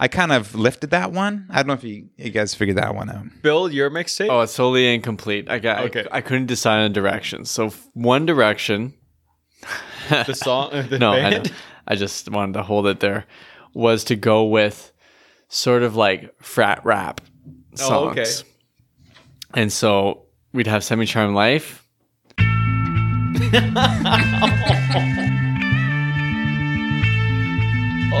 [0.00, 1.46] I kind of lifted that one.
[1.50, 3.26] I don't know if you, you guys figured that one out.
[3.42, 4.30] Bill, your mixtape?
[4.30, 5.50] Oh, it's totally incomplete.
[5.50, 5.84] I got.
[5.86, 6.06] Okay.
[6.10, 7.50] I, I couldn't decide on directions.
[7.50, 8.94] So one direction.
[10.08, 11.42] the song, the no, I, know.
[11.86, 13.26] I just wanted to hold it there.
[13.74, 14.92] Was to go with
[15.48, 17.20] sort of like frat rap
[17.74, 17.90] songs.
[17.90, 18.24] Oh, okay.
[19.54, 21.86] And so we'd have Semi Charm Life.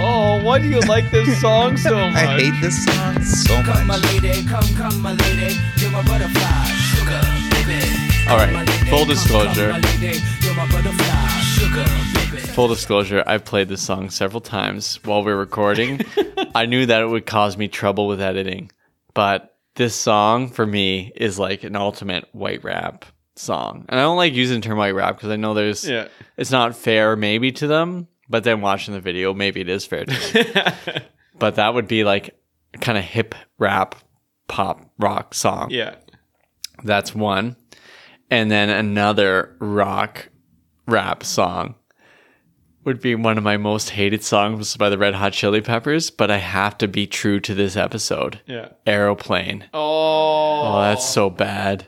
[0.04, 2.14] Oh, why do you like this song so much?
[2.16, 4.02] I hate this song so Come, my much.
[4.22, 5.54] lady, come, come, my lady.
[5.76, 8.28] You're my butterfly, sugar, baby.
[8.28, 9.70] All right, full disclosure.
[9.70, 10.18] Come, my lady.
[10.40, 11.84] You're my butterfly, sugar,
[12.30, 12.42] baby.
[12.52, 16.00] Full disclosure, I've played this song several times while we are recording.
[16.54, 18.72] I knew that it would cause me trouble with editing,
[19.14, 23.04] but this song for me is like an ultimate white rap
[23.36, 23.86] song.
[23.88, 26.08] And I don't like using the term white rap because I know there's Yeah.
[26.36, 30.06] it's not fair maybe to them, but then watching the video, maybe it is fair
[30.06, 31.02] to
[31.38, 32.34] but that would be like
[32.80, 33.94] kind of hip rap
[34.48, 35.68] pop rock song.
[35.70, 35.94] yeah.
[36.82, 37.54] That's one.
[38.30, 40.30] And then another rock
[40.88, 41.74] rap song
[42.84, 46.30] would be one of my most hated songs by the Red Hot Chili Peppers, but
[46.30, 48.40] I have to be true to this episode.
[48.46, 48.70] Yeah.
[48.86, 49.66] Aeroplane.
[49.74, 50.62] Oh.
[50.64, 51.86] Oh, that's so bad.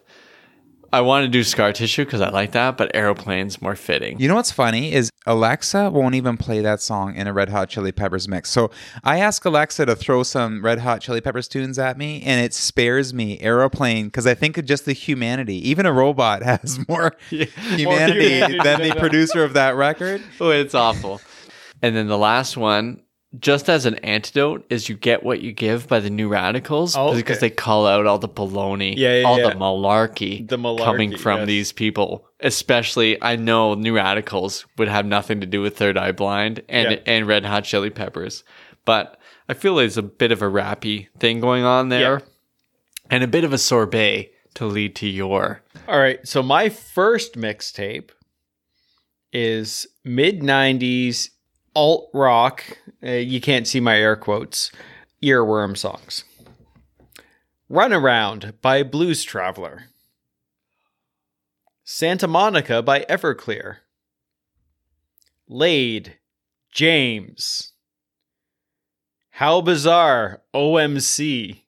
[0.94, 4.20] I want to do scar tissue because I like that, but aeroplane's more fitting.
[4.20, 7.68] You know what's funny is Alexa won't even play that song in a Red Hot
[7.68, 8.48] Chili Peppers mix.
[8.48, 8.70] So
[9.02, 12.54] I ask Alexa to throw some Red Hot Chili Peppers tunes at me, and it
[12.54, 15.68] spares me Aeroplane because I think of just the humanity.
[15.68, 20.22] Even a robot has more humanity humanity than than the producer of that record.
[20.40, 21.20] Oh, it's awful.
[21.82, 23.02] And then the last one,
[23.40, 27.14] just as an antidote, is you get what you give by the New Radicals Oh,
[27.14, 29.48] because they call out all the baloney, Yeah, yeah, all yeah.
[29.50, 31.46] the malarkey, The malarkey, coming from yes.
[31.46, 32.28] these people.
[32.40, 36.92] Especially, I know New Radicals would have nothing to do with Third Eye Blind and
[36.92, 36.98] Yeah.
[37.06, 38.44] and Red Hot Chili Peppers,
[38.84, 39.18] but
[39.48, 42.22] I feel there's a bit of a rappy thing going on there,
[43.10, 45.62] and a bit of a sorbet to lead to your.
[45.88, 46.26] All right.
[46.26, 48.10] So my first mixtape
[49.32, 51.30] is mid 90s
[51.74, 52.78] alt rock.
[53.02, 54.70] Uh, you can't see my air quotes.
[55.22, 56.24] Earworm songs.
[57.68, 59.84] Run Around by Blues Traveler.
[61.82, 63.78] Santa Monica by Everclear.
[65.48, 66.18] Laid,
[66.72, 67.72] James.
[69.30, 71.62] How Bizarre, OMC.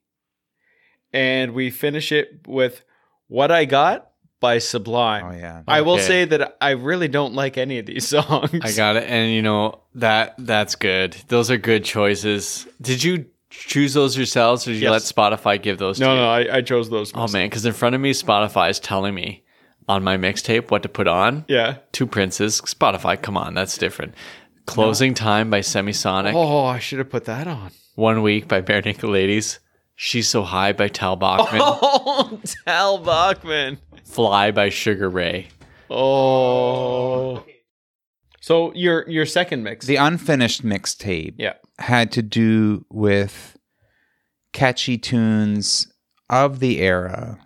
[1.13, 2.83] And we finish it with
[3.29, 4.11] What I Got
[4.41, 5.25] by Sublime.
[5.27, 5.63] Oh yeah.
[5.67, 6.03] I will Okay.
[6.03, 8.51] say that I really don't like any of these songs.
[8.63, 11.17] I got it, and you know that that's good.
[11.29, 12.67] Those are good choices.
[12.81, 15.15] Did you choose those yourselves, or did you Yes.
[15.17, 15.99] let Spotify give those?
[15.99, 16.19] No, to you?
[16.21, 17.13] no, I, I chose those.
[17.15, 19.43] Oh man, because in front of me, Spotify is telling me
[19.89, 21.45] on my mixtape what to put on.
[21.49, 21.77] Yeah.
[21.93, 22.61] Two Princes.
[22.61, 24.15] Spotify, come on, that's different.
[24.67, 26.35] Closing Time by Semisonic.
[26.35, 27.71] Oh, I should have put that on.
[27.95, 29.61] One Week by Barenaked Ladies.
[29.95, 31.63] She's So High by Tal Bachman.
[31.65, 33.79] Oh, Tal Bachman.
[34.07, 35.49] Fly by Sugar Ray.
[35.91, 37.45] Oh.
[38.41, 39.87] So your your second mix.
[39.87, 41.55] The unfinished mixtape yeah.
[41.79, 43.59] had to do with
[44.53, 45.93] catchy tunes
[46.31, 47.39] of the era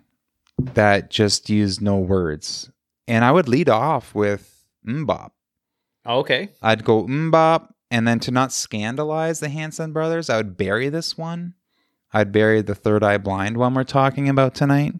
[0.57, 2.69] that just used no words.
[3.07, 5.31] And I would lead off with MMMBop.
[6.05, 6.49] Oh, okay.
[6.61, 11.17] I'd go MMMBop, and then to not scandalize the Hanson brothers, I would bury this
[11.17, 11.55] one.
[12.13, 14.93] I'd bury the Third Eye Blind one we're talking about tonight.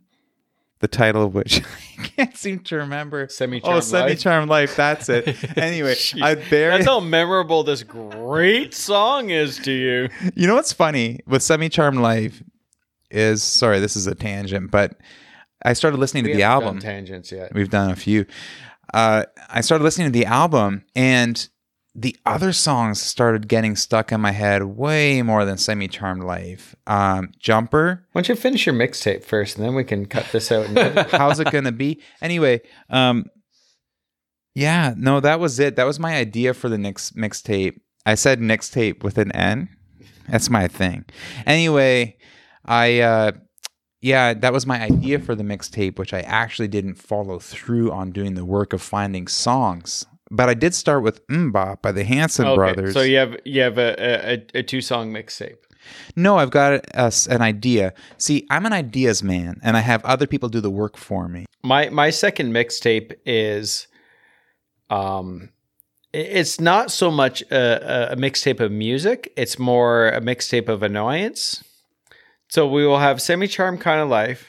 [0.81, 1.61] The title of which
[1.99, 3.27] I can't seem to remember.
[3.29, 3.83] Semi-Charmed Oh, Life.
[3.83, 4.75] Semi Charmed Life.
[4.75, 5.37] That's it.
[5.57, 6.71] Anyway, I'd bury.
[6.71, 10.09] That's how memorable this great song is to you.
[10.35, 12.41] You know what's funny with Semi Charmed Life
[13.11, 14.99] is sorry, this is a tangent, but
[15.63, 16.79] I started listening to the album.
[16.79, 17.53] tangents yet.
[17.53, 18.25] We've done a few.
[18.93, 21.47] Uh, I started listening to the album, and
[21.93, 26.75] the other songs started getting stuck in my head way more than Semi Charmed Life.
[26.87, 30.51] Um, Jumper, Why don't you finish your mixtape first, and then we can cut this
[30.51, 30.67] out.
[30.67, 32.01] And how's it gonna be?
[32.21, 33.25] Anyway, um,
[34.55, 35.75] yeah, no, that was it.
[35.75, 37.79] That was my idea for the next mixtape.
[38.05, 39.69] I said mixtape with an N.
[40.29, 41.05] That's my thing.
[41.45, 42.17] Anyway,
[42.65, 43.31] I uh
[44.01, 48.11] yeah, that was my idea for the mixtape, which I actually didn't follow through on
[48.11, 50.07] doing the work of finding songs.
[50.33, 52.93] But I did start with MMMBop by the Hanson Okay, brothers.
[52.93, 55.57] So you have you have a a, a two song mixtape.
[56.15, 57.93] No, I've got a, an idea.
[58.17, 61.45] See, I'm an ideas man, and I have other people do the work for me.
[61.63, 63.87] My my second mixtape is,
[64.89, 65.49] um,
[66.13, 69.31] it's not so much a, a- a mixtape of music.
[69.35, 71.63] It's more a mixtape of annoyance.
[72.49, 74.47] So we will have semi charm kind of life.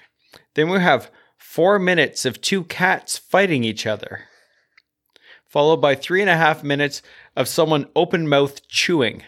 [0.54, 4.24] Then we have four minutes of two cats fighting each other,
[5.52, 7.02] followed by three and a half minutes
[7.36, 9.22] of someone open mouth chewing.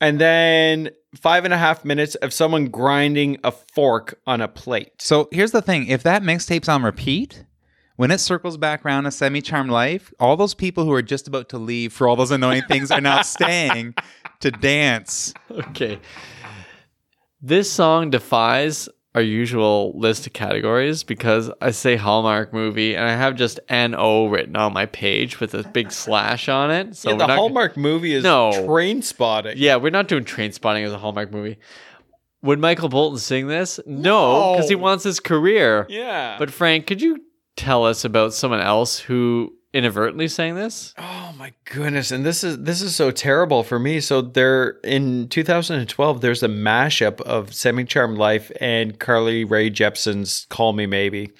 [0.00, 4.90] And then five and a half minutes of someone grinding a fork on a plate.
[4.98, 7.44] So here's the thing: if that mixtape's on repeat,
[7.96, 11.48] when it circles back around a semi-charmed life, all those people who are just about
[11.50, 13.94] to leave for all those annoying things are now staying
[14.40, 15.32] to dance.
[15.50, 16.00] Okay.
[17.40, 23.12] This song defies our usual list of categories because I say Hallmark movie and I
[23.12, 26.96] have just NO written on my page with a big slash on it.
[26.96, 28.50] So yeah, the not- Hallmark movie is No.
[28.52, 29.54] Trainspotting.
[29.56, 31.58] Yeah, we're not doing Trainspotting as a Hallmark movie.
[32.42, 33.80] Would Michael Bolton sing this?
[33.86, 35.86] No, because he wants his career.
[35.88, 36.36] Yeah.
[36.38, 37.22] But Frank, could you
[37.56, 40.94] tell us about someone else who inadvertently saying this?
[40.96, 44.00] oh my goodness, and this is this is so terrible for me.
[44.00, 50.46] So there in 2012, there's a mashup of Semi Charmed Life and Carly Rae Jepsen's
[50.48, 51.32] Call Me Maybe,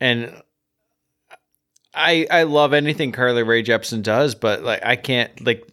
[0.00, 0.40] and
[1.92, 5.68] I I love anything Carly Rae Jepsen does, but like I can't like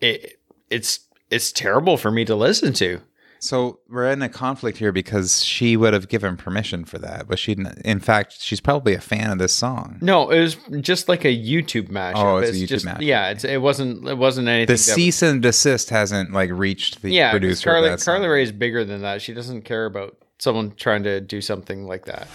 [0.00, 0.40] it.
[0.68, 3.00] It's it's terrible for me to listen to.
[3.42, 7.40] So we're in a conflict here because she would have given permission for that, but
[7.40, 9.98] she, didn't- in fact, she's probably a fan of this song.
[10.00, 12.12] No, it was just like a YouTube mashup.
[12.14, 13.00] Oh, it's a YouTube just, mashup.
[13.00, 14.06] Yeah, it's, it wasn't.
[14.08, 14.66] It wasn't anything.
[14.68, 17.70] The that- cease and desist hasn't like reached the yeah, 'cause producer.
[17.70, 18.14] Carly, of that song.
[18.18, 19.20] Carly Rae is bigger than that.
[19.20, 22.28] She doesn't care about someone trying to do something like that.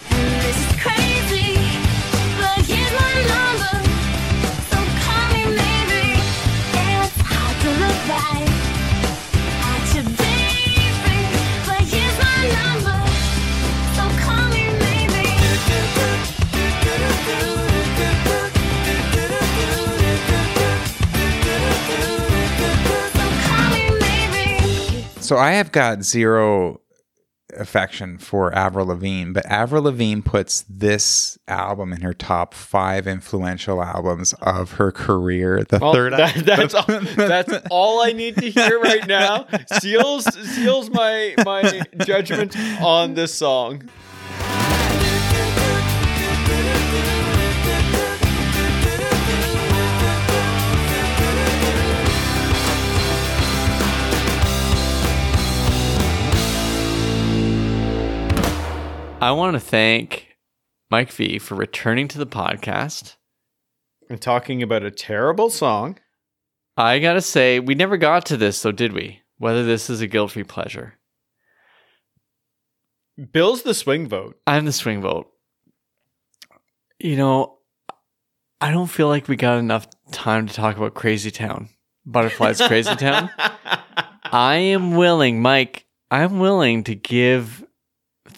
[25.28, 26.80] So I have got zero
[27.54, 33.82] affection for Avril Lavigne, but Avril Lavigne puts this album in her top five influential
[33.82, 35.64] albums of her career.
[35.68, 39.46] The Well, third, that, that's all, that's all I need to hear right now.
[39.80, 40.24] Seals
[40.54, 43.82] seals my my judgment on this song.
[59.20, 60.36] I want to thank
[60.92, 63.16] Mike V for returning to the podcast.
[64.08, 65.98] I'm talking about a terrible song.
[66.76, 69.22] I gotta say, we never got to this, though, did we?
[69.36, 70.94] Whether this is a guilt free pleasure.
[73.32, 74.38] Bill's the swing vote.
[74.46, 75.28] I'm the swing vote.
[77.00, 77.58] You know,
[78.60, 81.70] I don't feel like we got enough time to talk about Crazy Town.
[82.06, 83.30] Butterflies Crazy Town.
[84.24, 87.64] I am willing, Mike, I'm willing to give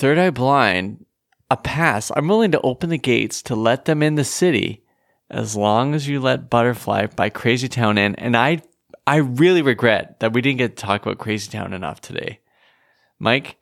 [0.01, 1.05] Third Eye Blind
[1.51, 2.11] a pass.
[2.17, 4.83] I'm willing to open the gates to let them in the city
[5.29, 8.15] as long as you let Butterfly by Crazy Town in.
[8.15, 8.63] And I
[9.07, 12.41] I really regret that we didn't get to talk about Crazy Town enough today.
[13.19, 13.59] Mike,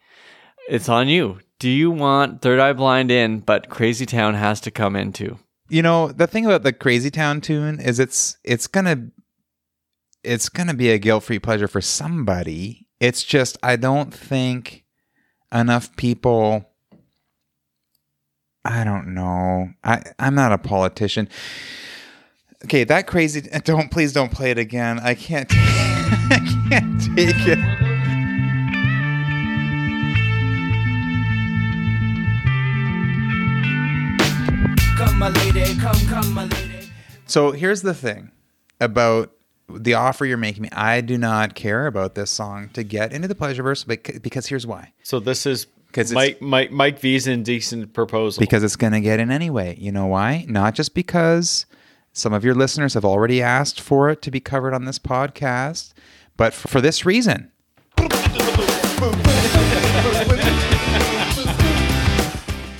[0.68, 1.40] it's on you.
[1.58, 5.38] Do you want Third Eye Blind in, but Crazy Town has to come in too?
[5.68, 9.08] You know, the thing about the Crazy Town tune is it's it's gonna
[10.22, 12.86] it's gonna be a guilt free pleasure for somebody.
[13.00, 14.84] It's just I don't think
[15.52, 16.68] enough people
[18.64, 19.70] I don't know.
[19.82, 21.28] I, I'm not a politician.
[22.64, 24.98] Okay, that crazy don't please don't play it again.
[24.98, 27.58] I can't I can't take it.
[34.98, 36.90] Come, my lady, come, come, my lady.
[37.26, 38.32] So here's the thing
[38.80, 39.32] about
[39.70, 40.68] the offer you're making me.
[40.72, 44.46] I do not care about this song to get into the pleasure Pleasureverse bec- because
[44.46, 44.92] here's why.
[45.02, 48.40] So this is 'Cause it's- Mike Mike Mike V's indecent proposal.
[48.40, 49.76] Because it's going to get in anyway.
[49.78, 50.44] You know why?
[50.48, 51.66] Not just because
[52.12, 55.92] some of your listeners have already asked for it to be covered on this podcast,
[56.36, 57.50] but for this reason.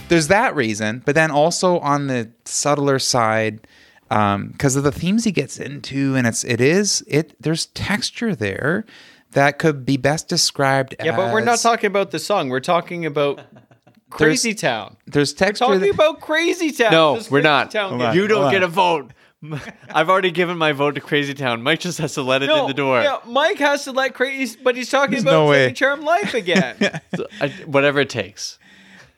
[0.09, 3.66] There's that reason, but then also on the subtler side,
[4.11, 7.34] Um, because of the themes he gets into, and it's it is it.
[7.40, 8.84] There's texture there
[9.32, 10.94] that could be best described.
[11.04, 12.48] yeah, but we're not talking about the song.
[12.48, 13.40] We're talking about
[14.11, 14.96] Crazy Town.
[15.06, 15.66] There's texture.
[15.66, 16.92] Talking that- about Crazy Town.
[16.92, 17.70] No, Does we're Crazy not.
[17.70, 19.12] Town Hold get- You don't get a vote.
[19.94, 21.62] I've already given my vote to Crazy Town.
[21.62, 23.00] Mike just has to let it No, in the door.
[23.02, 25.72] Yeah, Mike has to let Crazy, but he's talking There's about no way.
[25.72, 27.00] Charm Life again.
[27.16, 28.59] So, I, whatever it takes.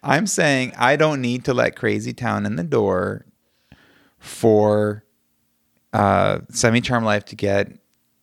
[0.03, 3.25] I'm saying I don't need to let Crazy Town in the door
[4.21, 5.05] for
[5.93, 7.73] uh, Semi-Charmed Life to get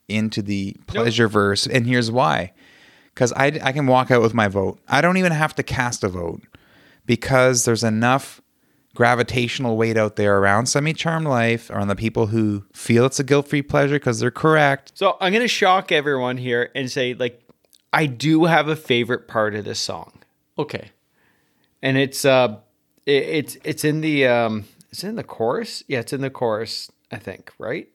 [0.08, 1.68] into the pleasure verse.
[1.68, 2.54] And here's why.
[3.14, 4.80] Because I, I can walk out with my vote.
[4.88, 6.43] I don't even have to cast a vote
[7.06, 8.41] because there's enough
[8.95, 13.24] gravitational weight out there around Semi-Charmed Life or on the people who feel it's a
[13.24, 14.91] guilt free pleasure because they're correct.
[14.95, 17.43] so I'm gonna shock everyone here and say, like,
[17.93, 20.14] I do have a favorite part of this song.
[20.58, 20.91] Okay.
[21.84, 22.58] and it's uh
[23.06, 24.66] it, it's it's in the um
[24.98, 25.84] it's in the chorus?
[25.88, 27.88] Yeah it's in the chorus i think right?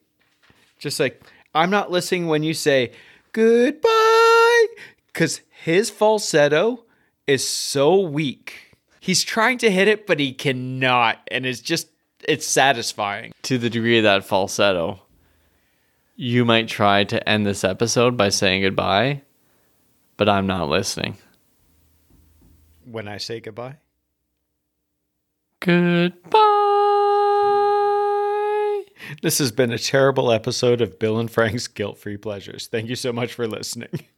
[0.79, 1.21] Just like
[1.53, 2.93] i'm not listening when you say
[3.33, 4.67] goodbye
[5.07, 6.85] because his falsetto
[7.27, 8.77] is so weak.
[9.01, 11.89] He's trying to hit it but he cannot and it's just
[12.25, 13.33] it's satisfying.
[13.43, 15.01] To the degree of that falsetto,
[16.15, 19.23] you might try to end this episode by saying goodbye,
[20.15, 21.17] but I'm not listening.
[22.85, 23.75] when i say goodbye?
[25.59, 26.52] Goodbye.
[29.23, 32.67] This has been a terrible episode of bill and frank's guilt-free pleasures.
[32.67, 34.05] Thank you so much for listening